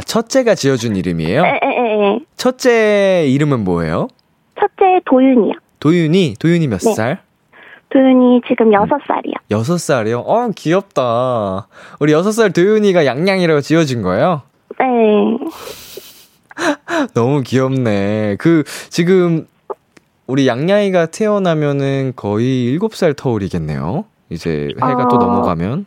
[0.05, 1.43] 첫째가 지어준 이름이에요?
[1.45, 2.19] 에 에 에.
[2.37, 4.07] 첫째 이름은 뭐예요?
[4.59, 5.53] 첫째 도윤이요.
[5.79, 6.35] 도윤이?
[6.39, 6.93] 도윤이 몇 네.
[6.93, 7.19] 살?
[7.89, 9.33] 도윤이 지금 여섯 살이요.
[9.51, 10.19] 여섯 살이요?
[10.19, 11.67] 어, 귀엽다.
[11.99, 14.43] 우리 여섯 살 도윤이가 양양이라고 지어준 거예요?
[14.77, 14.85] 네.
[17.15, 18.35] 너무 귀엽네.
[18.37, 19.47] 그, 지금,
[20.27, 24.05] 우리 양양이가 태어나면은 거의 일곱 살 터울이겠네요?
[24.29, 25.07] 이제 해가 어...
[25.07, 25.85] 또 넘어가면?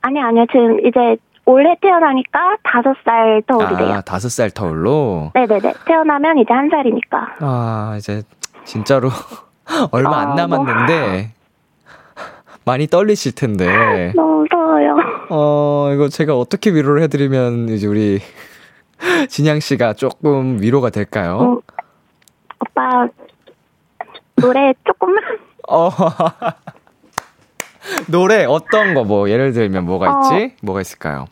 [0.00, 0.46] 아니, 아니요.
[0.50, 1.16] 지금 이제
[1.46, 3.94] 올해 태어나니까 다섯 살 터울이래요.
[3.94, 5.30] 아, 다섯 살 터울로?
[5.34, 5.74] 네네네.
[5.86, 7.36] 태어나면 이제 한 살이니까.
[7.40, 8.22] 아, 이제,
[8.64, 9.10] 진짜로.
[9.92, 11.30] 얼마 안 아, 남았는데
[12.66, 14.12] 많이 떨리실 텐데.
[14.16, 14.96] 너무 무서워요.
[15.30, 18.20] 어, 이거 제가 어떻게 위로를 해드리면 이제 우리
[19.28, 21.38] 진양 씨가 조금 위로가 될까요?
[21.40, 21.60] 음,
[22.60, 23.06] 오빠
[24.36, 25.22] 노래 조금만.
[25.68, 25.90] 어.
[28.10, 30.56] 노래 어떤 거 뭐 예를 들면 뭐가 어, 있지?
[30.62, 31.26] 뭐가 있을까요?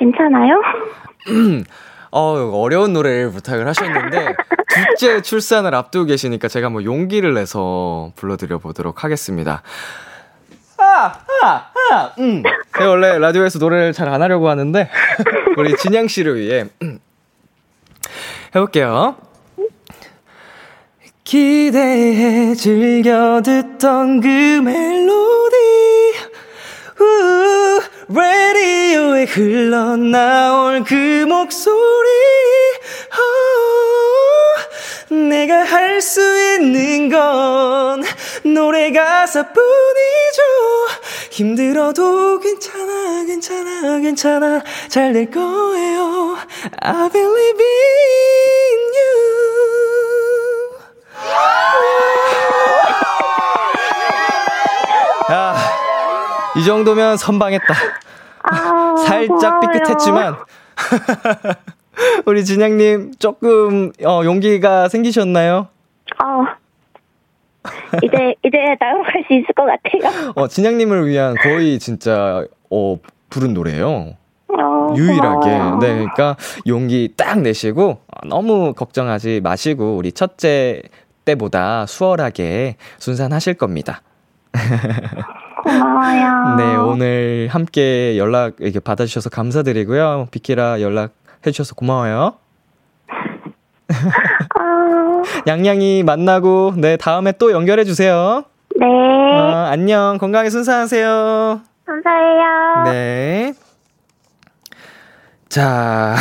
[0.00, 0.54] 괜찮아요?
[2.10, 4.34] 어, 어려운 노래를 부탁을 하셨는데,
[4.68, 9.62] 둘째 출산을 앞두고 계시니까 제가 뭐 용기를 내서 불러드려 보도록 하겠습니다.
[10.78, 12.42] 아, 아, 아, 음.
[12.76, 14.88] 제가 원래 라디오에서 노래를 잘 안 하려고 하는데,
[15.58, 16.98] 우리 진양 씨를 위해, 음.
[18.56, 19.16] 해볼게요.
[21.22, 25.56] 기대해 즐겨 듣던 그 멜로디,
[27.00, 27.39] 우,
[28.12, 32.08] 라디오에 흘러나올 그 목소리
[35.12, 36.20] oh, 내가 할 수
[36.58, 38.02] 있는 건
[38.42, 39.62] 노래 가사뿐이죠
[41.30, 44.62] 힘들어도 괜찮아, 괜찮아, 괜찮아.
[44.88, 46.36] 잘 될 거예요.
[46.80, 48.29] I believe in
[56.60, 57.74] 이 정도면 선방했다.
[58.42, 59.60] 아, 살짝 고마워요.
[59.60, 60.36] 삐끗했지만.
[62.26, 65.68] 우리 진양님 조금 어, 용기가 생기셨나요?
[66.22, 66.44] 어,
[68.02, 70.32] 이제, 이제 나아갈 수 있을 것 같아요.
[70.36, 72.98] 어, 진양님을 위한 거의 진짜 어,
[73.30, 74.16] 부른 노래예요.
[74.48, 75.50] 어, 유일하게.
[75.50, 75.78] 고마워요.
[75.78, 80.82] 네, 그러니까 용기 딱 내시고 어, 너무 걱정하지 마시고 우리 첫째
[81.24, 84.02] 때보다 수월하게 순산하실 겁니다.
[85.62, 86.56] 고마워요.
[86.56, 90.28] 네, 오늘 함께 연락 이렇게 받아주셔서 감사드리고요.
[90.30, 91.12] 비키라 연락
[91.46, 92.34] 해 주셔서 고마워요.
[94.58, 98.44] 아, 양양이 만나고 네 다음에 또 연결해 주세요.
[98.78, 98.86] 네.
[98.86, 101.60] 어, 안녕 건강히 순산하세요.
[101.86, 102.84] 감사해요.
[102.84, 103.54] 네.
[105.48, 106.14] 자,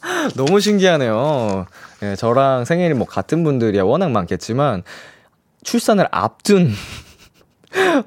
[0.36, 1.66] 너무 신기하네요.
[2.02, 4.82] 예, 저랑 생일이 뭐 같은 분들이야 워낙 많겠지만,
[5.62, 6.70] 출산을 앞둔,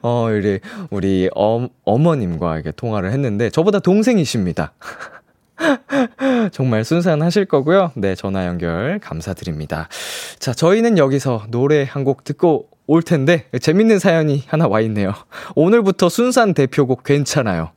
[0.01, 4.73] 어, 우리, 우리 어, 어머님과 이렇게 통화를 했는데, 저보다 동생이십니다.
[6.51, 7.91] 정말 순산하실 거고요.
[7.95, 9.88] 네, 전화 연결 감사드립니다.
[10.39, 15.13] 자, 저희는 여기서 노래 한 곡 듣고 올 텐데, 재밌는 사연이 하나 와 있네요.
[15.56, 17.71] 오늘부터 순산 대표곡 괜찮아요.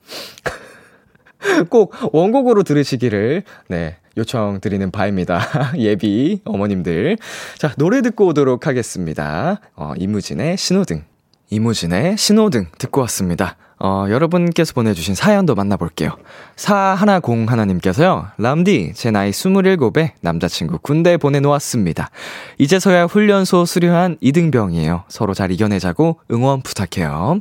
[1.71, 5.41] 꼭 원곡으로 들으시기를, 네, 요청드리는 바입니다.
[5.79, 7.17] 예비 어머님들.
[7.57, 9.61] 자, 노래 듣고 오도록 하겠습니다.
[9.77, 11.05] 어, 이무진의 신호등.
[11.51, 13.57] 이무진의 신호등 듣고 왔습니다.
[13.81, 16.11] 어, 여러분께서 보내주신 사연도 만나볼게요.
[16.57, 22.11] 4101님께서요, 람디, 제 나이 27에 남자친구 군대 보내놓았습니다.
[22.59, 25.05] 이제서야 훈련소 수료한 이등병이에요.
[25.09, 27.39] 서로 잘 이겨내자고 응원 부탁해요.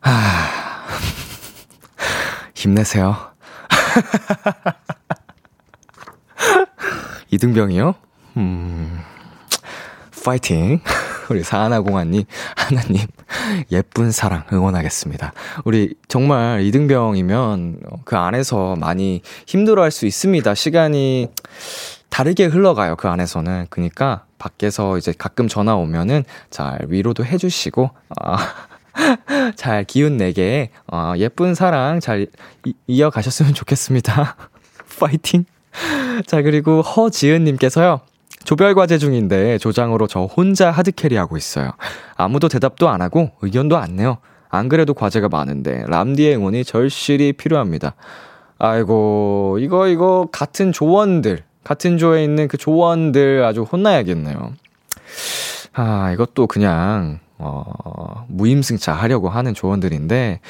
[0.00, 0.10] 하,
[2.54, 3.16] 힘내세요.
[7.30, 7.94] 이등병이요?
[8.38, 9.00] 음,
[10.24, 10.80] 파이팅.
[11.30, 12.24] 우리 사하나공아님,
[12.56, 13.06] 하나님,
[13.70, 15.32] 예쁜 사랑 응원하겠습니다.
[15.64, 20.54] 우리 정말 이등병이면 그 안에서 많이 힘들어 할 수 있습니다.
[20.54, 21.28] 시간이
[22.08, 22.96] 다르게 흘러가요.
[22.96, 23.66] 그 안에서는.
[23.70, 28.38] 그니까 밖에서 이제 가끔 전화 오면은 잘 위로도 해주시고, 아,
[29.56, 32.26] 잘 기운 내게, 어, 예쁜 사랑 잘
[32.64, 34.36] 이, 이어가셨으면 좋겠습니다.
[34.98, 35.44] 파이팅!
[36.26, 38.00] 자, 그리고 허지은님께서요.
[38.44, 41.72] 조별 과제 중인데 조장으로 저 혼자 하드캐리하고 있어요.
[42.16, 44.18] 아무도 대답도 안 하고 의견도 안 내요.
[44.48, 47.94] 안 그래도 과제가 많은데 람디의 응원이 절실히 필요합니다.
[48.58, 54.52] 아이고 이거 이거 같은 조원들 같은 조에 있는 그 조원들 아주 혼나야겠네요.
[55.72, 60.40] 아 이것도 그냥 어 무임승차 하려고 하는 조원들인데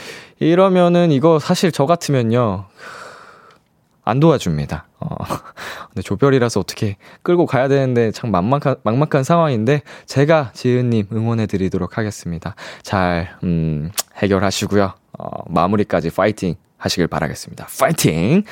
[0.40, 2.64] 이러면은 이거 사실 저 같으면요
[4.04, 4.86] 안 도와줍니다.
[5.02, 5.16] 어,
[5.90, 12.54] 근데 조별이라서 어떻게 끌고 가야 되는데 참 막막한, 막막한 상황인데 제가 지은님 응원해 드리도록 하겠습니다.
[12.82, 14.92] 잘, 음, 해결하시고요.
[15.18, 17.68] 어, 마무리까지 파이팅 하시길 바라겠습니다.
[17.78, 18.44] 파이팅!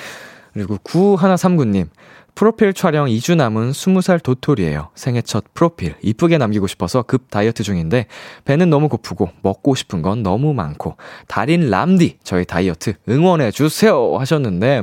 [0.52, 1.88] 그리고 9139님.
[2.34, 4.90] 프로필 촬영 2주 남은 20살 도토리예요.
[4.94, 8.06] 생애 첫 프로필 이쁘게 남기고 싶어서 급 다이어트 중인데
[8.44, 14.82] 배는 너무 고프고 먹고 싶은 건 너무 많고 달인 람디 저희 다이어트 응원해 주세요 하셨는데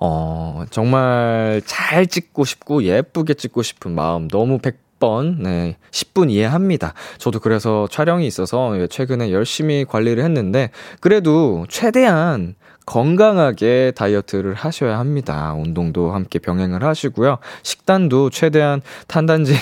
[0.00, 6.94] 어, 정말 잘 찍고 싶고 예쁘게 찍고 싶은 마음 너무 100번, 네, 10분 이해합니다.
[7.18, 12.54] 저도 그래서 촬영이 있어서 최근에 열심히 관리를 했는데, 그래도 최대한
[12.86, 15.54] 건강하게 다이어트를 하셔야 합니다.
[15.54, 17.38] 운동도 함께 병행을 하시고요.
[17.62, 19.54] 식단도 최대한 탄단지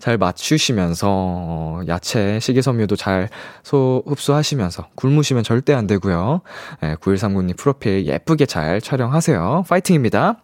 [0.00, 3.28] 잘 맞추시면서 어, 야채, 식이섬유도 잘
[3.62, 6.40] 소, 흡수하시면서 굶으시면 절대 안 되고요.
[6.80, 9.64] 네, 9139님 프로필 예쁘게 잘 촬영하세요.
[9.68, 10.36] 파이팅입니다.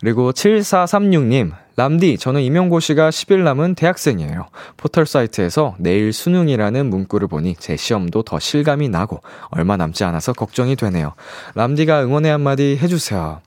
[0.00, 4.48] 그리고 7436님 람디, 저는 임용고시가 10일 남은 대학생이에요.
[4.76, 10.76] 포털 사이트에서 내일 수능이라는 문구를 보니 제 시험도 더 실감이 나고 얼마 남지 않아서 걱정이
[10.76, 11.14] 되네요.
[11.54, 13.40] 람디가 응원의 한마디 해주세요.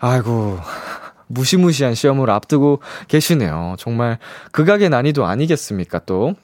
[0.00, 0.58] 아이고,
[1.26, 3.76] 무시무시한 시험을 앞두고 계시네요.
[3.78, 4.18] 정말
[4.52, 6.34] 극악의 난이도 아니겠습니까, 또.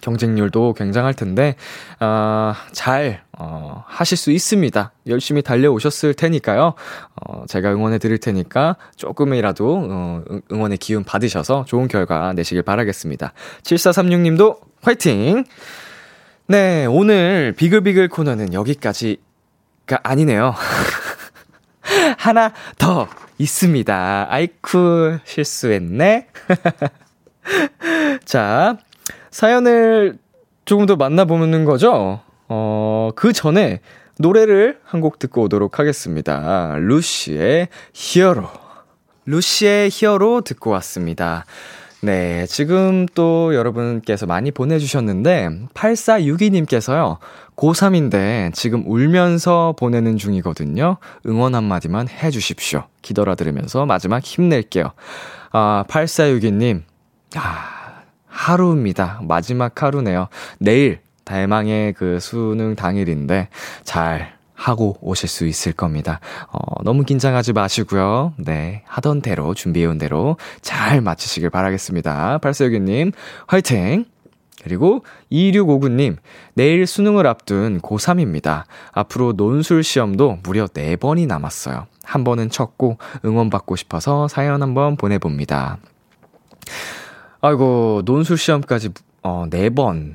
[0.00, 1.56] 경쟁률도 굉장할 텐데,
[2.00, 4.92] 아, 잘, 어, 하실 수 있습니다.
[5.08, 6.74] 열심히 달려오셨을 테니까요.
[7.16, 13.32] 어, 제가 응원해 드릴 테니까 조금이라도, 어, 응원의 기운 받으셔서 좋은 결과 내시길 바라겠습니다.
[13.62, 15.44] 7436님도 화이팅!
[16.46, 20.54] 네, 오늘 비글비글 코너는 여기까지가 아니네요.
[22.18, 23.08] 하나 더
[23.38, 24.26] 있습니다.
[24.30, 26.28] 아이쿠, 실수했네.
[28.24, 28.76] 자,
[29.30, 30.18] 사연을
[30.64, 32.20] 조금 더 만나보는 거죠?
[32.48, 33.80] 어, 그 전에
[34.18, 36.76] 노래를 한 곡 듣고 오도록 하겠습니다.
[36.78, 38.48] 루시의 히어로.
[39.26, 41.44] 루시의 히어로 듣고 왔습니다.
[42.04, 47.16] 네, 지금 또 여러분께서 많이 보내주셨는데, 8462님께서요,
[47.56, 50.98] 고3인데 지금 울면서 보내는 중이거든요.
[51.26, 52.84] 응원 한마디만 해주십시오.
[53.00, 54.92] 기더라 들으면서 마지막 힘낼게요.
[55.52, 56.82] 아, 8462님,
[57.36, 59.20] 아, 하루입니다.
[59.26, 60.28] 마지막 하루네요.
[60.58, 63.48] 내일, 대망의 그 수능 당일인데,
[63.82, 64.33] 잘
[64.64, 66.20] 하고 오실 수 있을 겁니다.
[66.50, 68.32] 어, 너무 긴장하지 마시고요.
[68.38, 68.82] 네.
[68.86, 72.38] 하던 대로, 준비해온 대로 잘 마치시길 바라겠습니다.
[72.38, 73.12] 8462님,
[73.46, 74.06] 화이팅!
[74.62, 76.16] 그리고 2659님,
[76.54, 78.64] 내일 수능을 앞둔 고3입니다.
[78.92, 81.86] 앞으로 논술 시험도 무려 4번이 남았어요.
[82.02, 85.76] 한 번은 쳤고 응원받고 싶어서 사연 한번 보내봅니다.
[87.42, 88.90] 아이고, 논술 시험까지,
[89.22, 90.14] 어, 4번,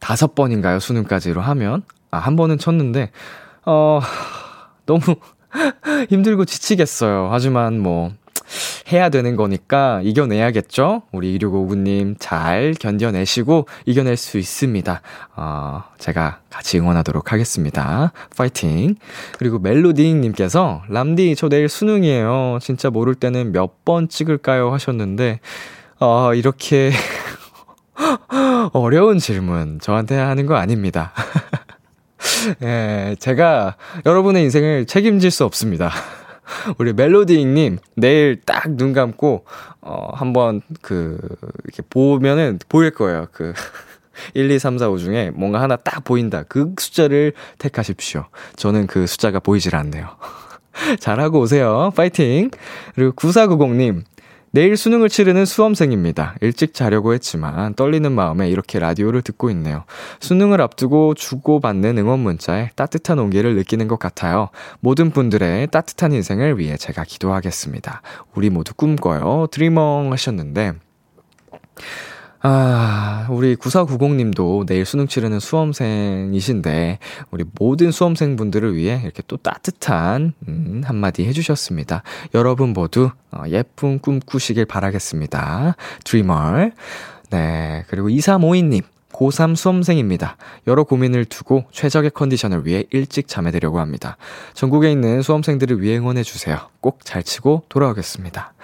[0.00, 0.78] 5번인가요?
[0.78, 1.82] 수능까지로 하면?
[2.10, 3.10] 아, 한 번은 쳤는데,
[3.64, 4.00] 어,
[4.86, 5.00] 너무
[6.10, 7.28] 힘들고 지치겠어요.
[7.30, 8.12] 하지만 뭐,
[8.92, 11.02] 해야 되는 거니까 이겨내야겠죠?
[11.12, 15.00] 우리 2659님 잘 견뎌내시고 이겨낼 수 있습니다.
[15.36, 18.12] 어, 제가 같이 응원하도록 하겠습니다.
[18.36, 18.96] 파이팅!
[19.38, 22.58] 그리고 멜로디님께서 람디, 저 내일 수능이에요.
[22.60, 24.72] 진짜 모를 때는 몇 번 찍을까요?
[24.72, 25.40] 하셨는데,
[25.98, 26.92] 어, 이렇게
[28.72, 31.12] 어려운 질문 저한테 하는 거 아닙니다.
[32.62, 35.90] 예, 제가 여러분의 인생을 책임질 수 없습니다.
[36.78, 39.44] 우리 멜로디잉님, 내일 딱 눈 감고,
[39.80, 41.18] 어, 한번 그,
[41.64, 43.26] 이렇게 보면은 보일 거예요.
[43.32, 43.52] 그,
[44.34, 46.42] 1, 2, 3, 4, 5 중에 뭔가 하나 딱 보인다.
[46.48, 48.26] 그 숫자를 택하십시오.
[48.56, 50.08] 저는 그 숫자가 보이질 않네요.
[51.00, 51.92] 잘하고 오세요.
[51.96, 52.50] 파이팅!
[52.94, 54.02] 그리고 9490님,
[54.54, 56.36] 내일 수능을 치르는 수험생입니다.
[56.42, 59.84] 일찍 자려고 했지만 떨리는 마음에 이렇게 라디오를 듣고 있네요.
[60.20, 64.50] 수능을 앞두고 주고받는 응원 문자에 따뜻한 온기를 느끼는 것 같아요.
[64.80, 68.02] 모든 분들의 따뜻한 인생을 위해 제가 기도하겠습니다.
[68.34, 69.46] 우리 모두 꿈꿔요.
[69.50, 70.74] 드리멍 하셨는데,
[72.44, 76.98] 아, 우리 9490님도 내일 수능 치르는 수험생이신데,
[77.30, 82.02] 우리 모든 수험생분들을 위해 이렇게 또 따뜻한, 음, 한마디 해주셨습니다.
[82.34, 85.76] 여러분 모두 어, 예쁜 꿈 꾸시길 바라겠습니다.
[86.04, 86.70] 드리머.
[87.30, 88.82] 네, 그리고 2352님.
[89.12, 90.38] 고3 수험생입니다.
[90.66, 94.16] 여러 고민을 두고 최적의 컨디션을 위해 일찍 잠에 들려고 합니다.
[94.54, 96.58] 전국에 있는 수험생들을 위해 응원해주세요.
[96.80, 98.54] 꼭 잘 치고 돌아오겠습니다.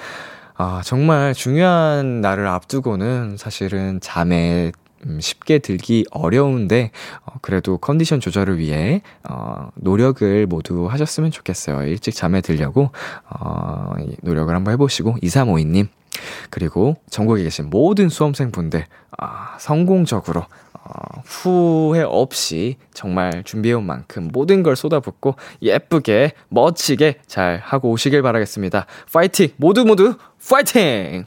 [0.60, 4.72] 아, 정말 중요한 날을 앞두고는 사실은 잠에
[5.06, 6.90] 음, 쉽게 들기 어려운데,
[7.24, 11.84] 어, 그래도 컨디션 조절을 위해, 어, 노력을 모두 하셨으면 좋겠어요.
[11.84, 12.90] 일찍 잠에 들려고,
[13.30, 13.92] 어,
[14.22, 15.86] 노력을 한번 해보시고, 2352님,
[16.50, 18.84] 그리고 전국에 계신 모든 수험생분들,
[19.16, 20.44] 아, 성공적으로,
[20.88, 28.86] 어, 후회 없이 정말 준비해온 만큼 모든 걸 쏟아붓고 예쁘게, 멋지게 잘 하고 오시길 바라겠습니다.
[29.12, 29.48] 파이팅!
[29.56, 30.16] 모두 모두
[30.48, 31.26] 파이팅!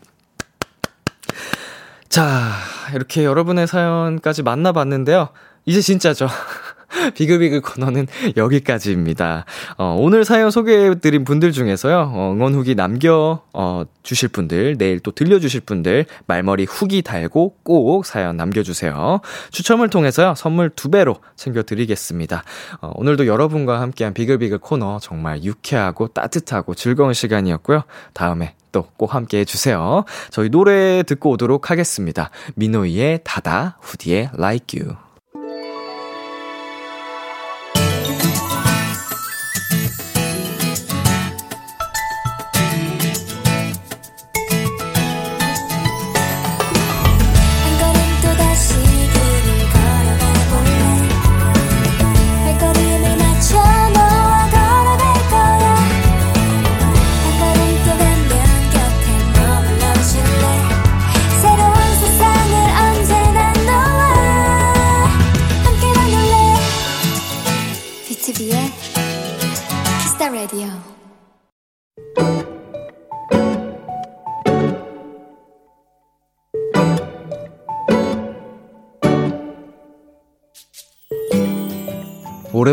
[2.10, 2.52] 자,
[2.94, 5.30] 이렇게 여러분의 사연까지 만나봤는데요.
[5.66, 6.28] 이제 진짜죠.
[7.16, 9.46] 비글비글 코너는 여기까지입니다.
[9.78, 15.12] 어, 오늘 사연 소개해드린 분들 중에서요, 어, 응원 후기 남겨, 어, 주실 분들, 내일 또
[15.12, 19.22] 들려주실 분들, 말머리 후기 달고 꼭 사연 남겨주세요.
[19.52, 22.44] 추첨을 통해서요, 선물 두 배로 챙겨드리겠습니다.
[22.82, 27.84] 어, 오늘도 여러분과 함께한 비글비글 코너 정말 유쾌하고 따뜻하고 즐거운 시간이었고요.
[28.14, 30.06] 다음에 또 꼭 함께 해주세요.
[30.30, 32.30] 저희 노래 듣고 오도록 하겠습니다.
[32.56, 35.11] 민호이의 다다, 후디의 Like You.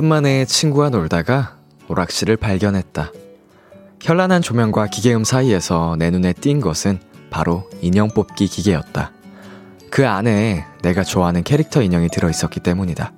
[0.09, 3.13] 오랜만에 친구와 놀다가 오락실을 발견했다.
[4.01, 6.99] 현란한 조명과 기계음 사이에서 내 눈에 띈 것은
[7.29, 9.13] 바로 인형 뽑기 기계였다.
[9.91, 13.13] 그 안에 내가 좋아하는 캐릭터 인형이 들어 있었기 때문이다.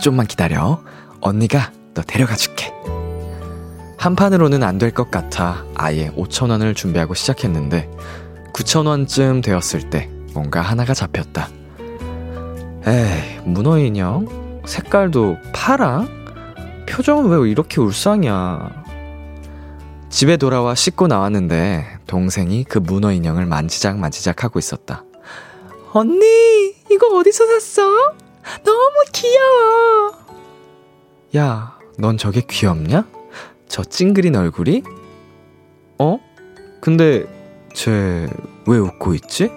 [0.00, 0.80] 좀만 기다려.
[1.20, 2.72] 언니가 너 데려가 줄게.
[3.98, 7.90] 한 판으로는 안 될 것 같아 아예 5천원을 준비하고 시작했는데
[8.52, 11.48] 9천원쯤 되었을 때 뭔가 하나가 잡혔다.
[12.86, 14.45] 에이, 문어 인형?
[14.66, 16.84] 색깔도 파랑?
[16.88, 18.84] 표정은 왜 이렇게 울상이야?
[20.08, 25.04] 집에 돌아와 씻고 나왔는데 동생이 그 문어 인형을 만지작 만지작 하고 있었다.
[25.92, 27.82] 언니, 이거 어디서 샀어?
[28.64, 30.12] 너무 귀여워.
[31.36, 33.06] 야, 넌 저게 귀엽냐?
[33.68, 34.82] 저 찡그린 얼굴이?
[35.98, 36.18] 어?
[36.80, 37.24] 근데
[37.74, 38.28] 쟤
[38.66, 39.50] 왜 웃고 있지?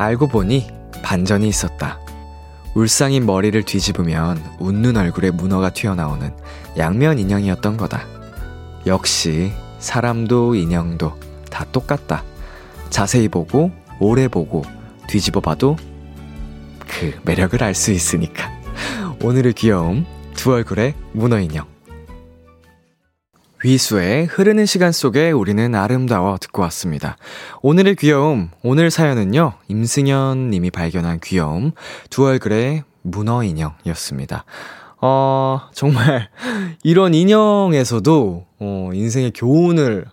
[0.00, 0.66] 알고 보니
[1.02, 1.98] 반전이 있었다.
[2.74, 6.34] 울상인 머리를 뒤집으면 웃는 얼굴에 문어가 튀어나오는
[6.78, 8.06] 양면 인형이었던 거다.
[8.86, 11.12] 역시 사람도 인형도
[11.50, 12.24] 다 똑같다.
[12.88, 14.62] 자세히 보고 오래 보고
[15.06, 15.76] 뒤집어 봐도
[16.78, 18.50] 그 매력을 알 수 있으니까.
[19.22, 21.69] 오늘의 귀여움 두 얼굴의 문어 인형.
[23.62, 27.18] 위수의 흐르는 시간 속에 우리는 아름다워 듣고 왔습니다.
[27.60, 31.72] 오늘의 귀여움, 오늘 사연은요, 임승현 님이 발견한 귀여움,
[32.08, 34.44] 두 얼굴의 문어 인형이었습니다.
[35.02, 36.30] 어, 정말,
[36.82, 40.06] 이런 인형에서도, 어, 인생의 교훈을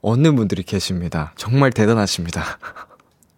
[0.00, 1.32] 얻는 분들이 계십니다.
[1.36, 2.58] 정말 대단하십니다.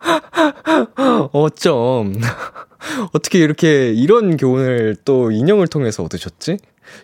[1.33, 2.21] 어쩜,
[3.13, 6.59] 어떻게 이렇게, 이런 교훈을 또 인형을 통해서 얻으셨지?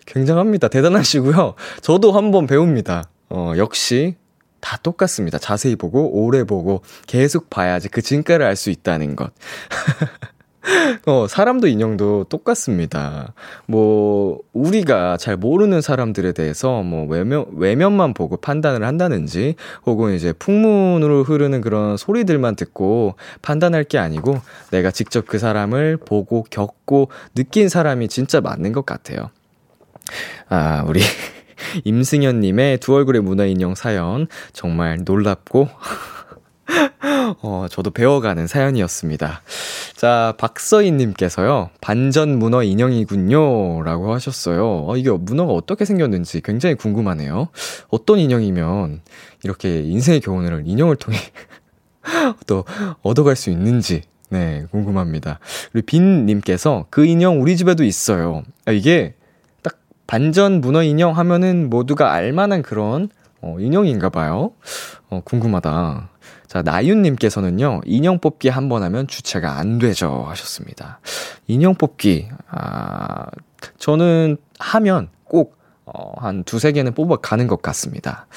[0.05, 0.67] 굉장합니다.
[0.67, 1.55] 대단하시고요.
[1.81, 3.03] 저도 한번 배웁니다.
[3.29, 4.15] 어, 역시
[4.61, 5.37] 다 똑같습니다.
[5.39, 9.31] 자세히 보고, 오래 보고, 계속 봐야지 그 진가를 알 수 있다는 것.
[11.07, 13.33] 어, 사람도 인형도 똑같습니다.
[13.65, 19.55] 뭐, 우리가 잘 모르는 사람들에 대해서 뭐, 외면, 외면만 보고 판단을 한다든지,
[19.87, 26.45] 혹은 이제 풍문으로 흐르는 그런 소리들만 듣고 판단할 게 아니고, 내가 직접 그 사람을 보고,
[26.51, 29.31] 겪고, 느낀 사람이 진짜 맞는 것 같아요.
[30.49, 31.01] 아, 우리
[31.85, 35.69] 임승현님의 두 얼굴의 문화 인형 사연 정말 놀랍고
[37.41, 39.41] 어, 저도 배워가는 사연이었습니다.
[39.95, 43.83] 자, 박서인님께서요, 반전 문어 인형이군요.
[43.83, 44.85] 라고 하셨어요.
[44.87, 47.49] 어, 이게 문어가 어떻게 생겼는지 굉장히 궁금하네요.
[47.89, 49.01] 어떤 인형이면
[49.43, 51.17] 이렇게 인생의 교훈을 인형을 통해
[52.47, 52.65] 또
[53.01, 55.39] 얻어갈 수 있는지, 네, 궁금합니다.
[55.71, 58.43] 그리고 빈님께서 그 인형 우리 집에도 있어요.
[58.65, 59.15] 아, 이게
[60.11, 63.07] 반전 문어 인형 하면은 모두가 알만한 그런
[63.39, 64.51] 어, 인형인가 봐요.
[65.09, 66.09] 어, 궁금하다.
[66.47, 70.25] 자, 나윤님께서는요, 인형 뽑기 한 번 하면 주체가 안 되죠.
[70.27, 70.99] 하셨습니다.
[71.47, 73.27] 인형 뽑기, 아,
[73.77, 78.27] 저는 하면 꼭, 어, 한 두세 개는 뽑아가는 것 같습니다.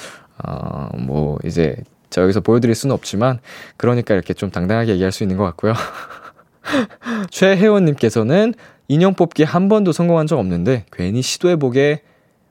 [0.45, 1.75] 어, 뭐, 이제,
[2.09, 3.39] 저 여기서 보여드릴 수는 없지만,
[3.75, 5.73] 그러니까 이렇게 좀 당당하게 얘기할 수 있는 것 같고요.
[7.31, 8.53] 최혜원님께서는
[8.87, 12.01] 인형 뽑기 한 번도 성공한 적 없는데 괜히 시도해보게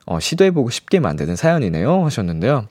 [0.07, 2.05] 어, 시도해보고 싶게 만드는 사연이네요.
[2.05, 2.67] 하셨는데요.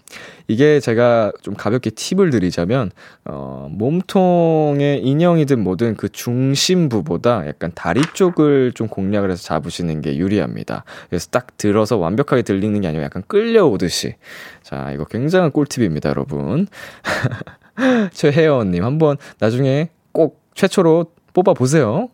[0.46, 2.92] 이게 제가 좀 가볍게 팁을 드리자면,
[3.24, 10.84] 어, 몸통의 인형이든 뭐든 그 중심부보다 약간 다리 쪽을 좀 공략을 해서 잡으시는 게 유리합니다.
[11.08, 14.14] 그래서 딱 들어서 완벽하게 들리는 게 아니라 약간 끌려오듯이.
[14.62, 16.68] 자, 이거 굉장한 꿀팁입니다, 여러분.
[18.12, 22.10] 최혜원님, 한번 나중에 꼭 최초로 뽑아보세요.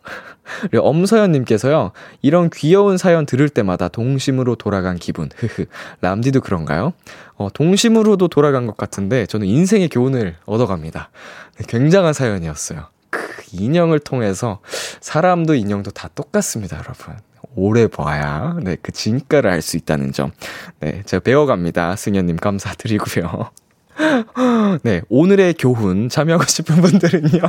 [0.70, 1.92] 그리고 엄서연님께서요,
[2.22, 5.28] 이런 귀여운 사연 들을 때마다 동심으로 돌아간 기분.
[5.36, 5.66] 흐흐.
[6.00, 6.92] 람디도 그런가요?
[7.36, 11.10] 어, 동심으로도 돌아간 것 같은데, 저는 인생의 교훈을 얻어갑니다.
[11.58, 12.86] 네, 굉장한 사연이었어요.
[13.10, 13.20] 그
[13.52, 14.60] 인형을 통해서
[15.00, 17.16] 사람도 인형도 다 똑같습니다, 여러분.
[17.56, 20.30] 오래 봐야, 네, 그 진가를 알 수 있다는 점.
[20.78, 21.96] 네, 제가 배워갑니다.
[21.96, 23.50] 승현님 감사드리고요.
[24.82, 27.40] 네, 오늘의 교훈 참여하고 싶은 분들은요.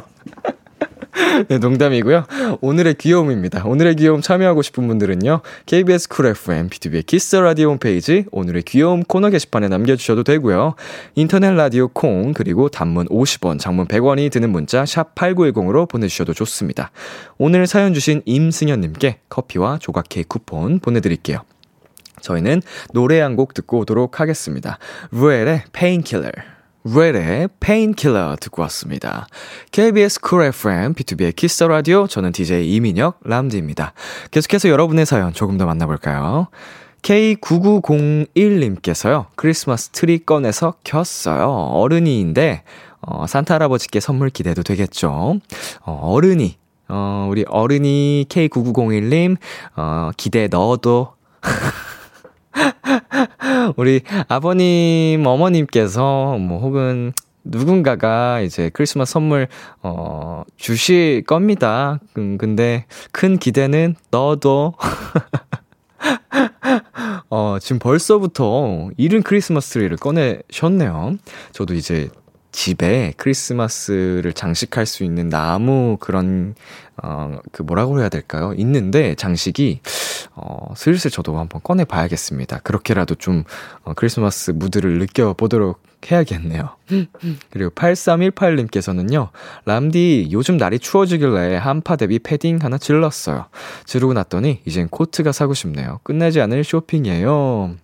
[1.47, 2.26] 네, 농담이고요.
[2.61, 3.63] 오늘의 귀여움입니다.
[3.65, 5.41] 오늘의 귀여움 참여하고 싶은 분들은요.
[5.65, 10.76] KBS 쿨 FM, 비투비의 Kiss the Radio 홈페이지, 오늘의 귀여움 코너 게시판에 남겨주셔도 되고요.
[11.15, 16.91] 인터넷 라디오 콩, 그리고 단문 50원, 장문 100원이 드는 문자, 샵 8910으로 보내주셔도 좋습니다.
[17.38, 21.39] 오늘 사연 주신 임승현님께 커피와 조각 케이크 쿠폰 보내드릴게요.
[22.22, 22.61] 저희는
[22.93, 24.78] 노래 한 곡 듣고 오도록 하겠습니다.
[25.11, 26.30] 루엘의 Painkiller.
[26.84, 29.28] 루엘의 Painkiller 듣고 왔습니다.
[29.72, 33.94] KBS 쿨 FM, 비투비의 Kiss the Radio, 저는 DJ 이민혁, 람디입니다.
[34.32, 36.48] 계속해서 여러분의 사연 조금 더 만나볼까요?
[37.02, 41.50] K9901님께서요, 크리스마스 트리 꺼내서 켰어요.
[41.50, 42.64] 어른이인데,
[43.02, 45.40] 어, 산타 할아버지께 선물 기대도 되겠죠?
[45.82, 46.58] 어, 어른이,
[46.90, 49.38] 어, 우리 어른이 K9901님,
[49.76, 51.14] 어, 기대 넣어도,
[53.78, 57.13] 우리 아버님, 어머님께서 뭐 혹은
[57.43, 59.47] 누군가가 이제 크리스마스 선물,
[59.82, 61.99] 어, 주실 겁니다.
[62.17, 64.74] 음, 근데 큰 기대는 넣어도
[67.30, 71.15] 어, 지금 벌써부터 이른 크리스마스 트리를 꺼내셨네요.
[71.51, 72.09] 저도 이제
[72.52, 76.56] 집에 크리스마스를 장식할 수 있는 나무 그런
[77.02, 78.54] 어 그 뭐라고 해야 될까요?
[78.58, 79.82] 있는데 장식이
[80.36, 82.60] 어 슬슬 저도 한번 꺼내 봐야겠습니다.
[82.60, 83.43] 그렇게라도 좀
[83.84, 86.70] 어, 크리스마스 무드를 느껴 보도록 해야겠네요.
[87.52, 89.30] 그리고 8318님께서는요,
[89.66, 93.45] 람디, 요즘 날이 추워지길래 한파 대비 패딩 하나 질렀어요.
[93.86, 95.99] 지르고 났더니, 이젠 코트가 사고 싶네요.
[96.04, 97.76] 끝나지 않을 쇼핑이에요.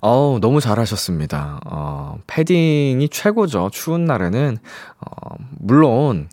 [0.00, 1.60] 어우, 너무 잘하셨습니다.
[1.66, 3.70] 어, 패딩이 최고죠.
[3.72, 4.58] 추운 날에는,
[5.00, 6.28] 어, 물론,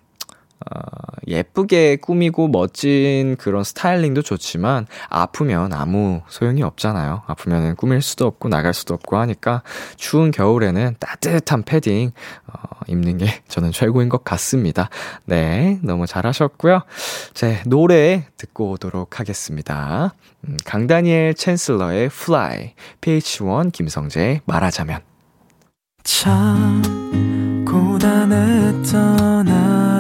[0.72, 0.80] 어,
[1.28, 7.24] 예쁘게 꾸미고 멋진 그런 스타일링도 좋지만 아프면 아무 소용이 없잖아요.
[7.28, 9.64] 아프면 꾸밀 수도 없고 나갈 수도 없고 하니까
[9.96, 12.12] 추운 겨울에는 따뜻한 패딩
[12.48, 12.54] 어,
[12.88, 14.90] 입는 게 저는 최고인 것 같습니다.
[15.26, 16.82] 네, 너무 잘하셨고요.
[17.34, 20.14] 제 노래 듣고 오도록 하겠습니다.
[20.48, 25.02] 음, 강다니엘 챈슬러의 Fly, PH1 김성재 말하자면
[26.04, 26.82] 참
[27.66, 29.48] 고단했던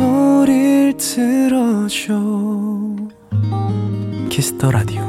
[0.00, 2.14] 목소리를 들어줘
[4.30, 5.02] 키스터 라디오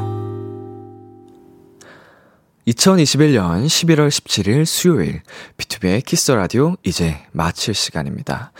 [2.68, 5.22] 2021년 11월 17일 수요일
[5.56, 8.52] B2B의 키스 라디오 이제 마칠 시간입니다.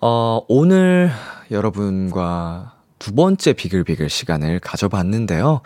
[0.00, 1.12] 어, 오늘
[1.52, 5.60] 여러분과 두 번째 비글비글 시간을 가져봤는데요.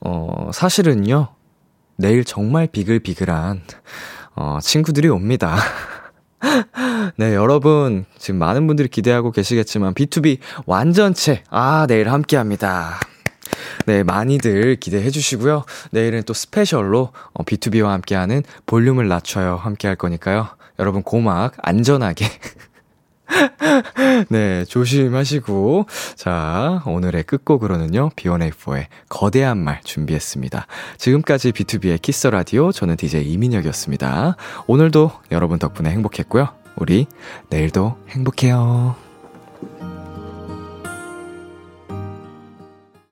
[0.00, 1.28] 어, 사실은요.
[1.96, 3.60] 내일 정말 비글비글한
[4.36, 5.56] 어, 친구들이 옵니다.
[7.16, 12.98] 네, 여러분, 지금 많은 분들이 기대하고 계시겠지만, B2B 완전체, 아, 내일 함께 합니다.
[13.86, 15.64] 네, 많이들 기대해 주시고요.
[15.90, 20.48] 내일은 또 special로 어, 비투비와 함께하는 볼륨을 낮춰요 함께 할 거니까요.
[20.78, 22.26] 여러분 고막 안전하게
[24.28, 25.86] 네, 조심하시고.
[26.16, 30.66] 자, 오늘의 끝곡으로는요, B1A4의 거대한 말 준비했습니다.
[30.98, 34.36] 지금까지 비투비의 Kiss the Radio, 저는 DJ 이민혁이었습니다.
[34.66, 36.48] 오늘도 여러분 덕분에 행복했고요.
[36.76, 37.06] 우리
[37.48, 38.96] 내일도 행복해요.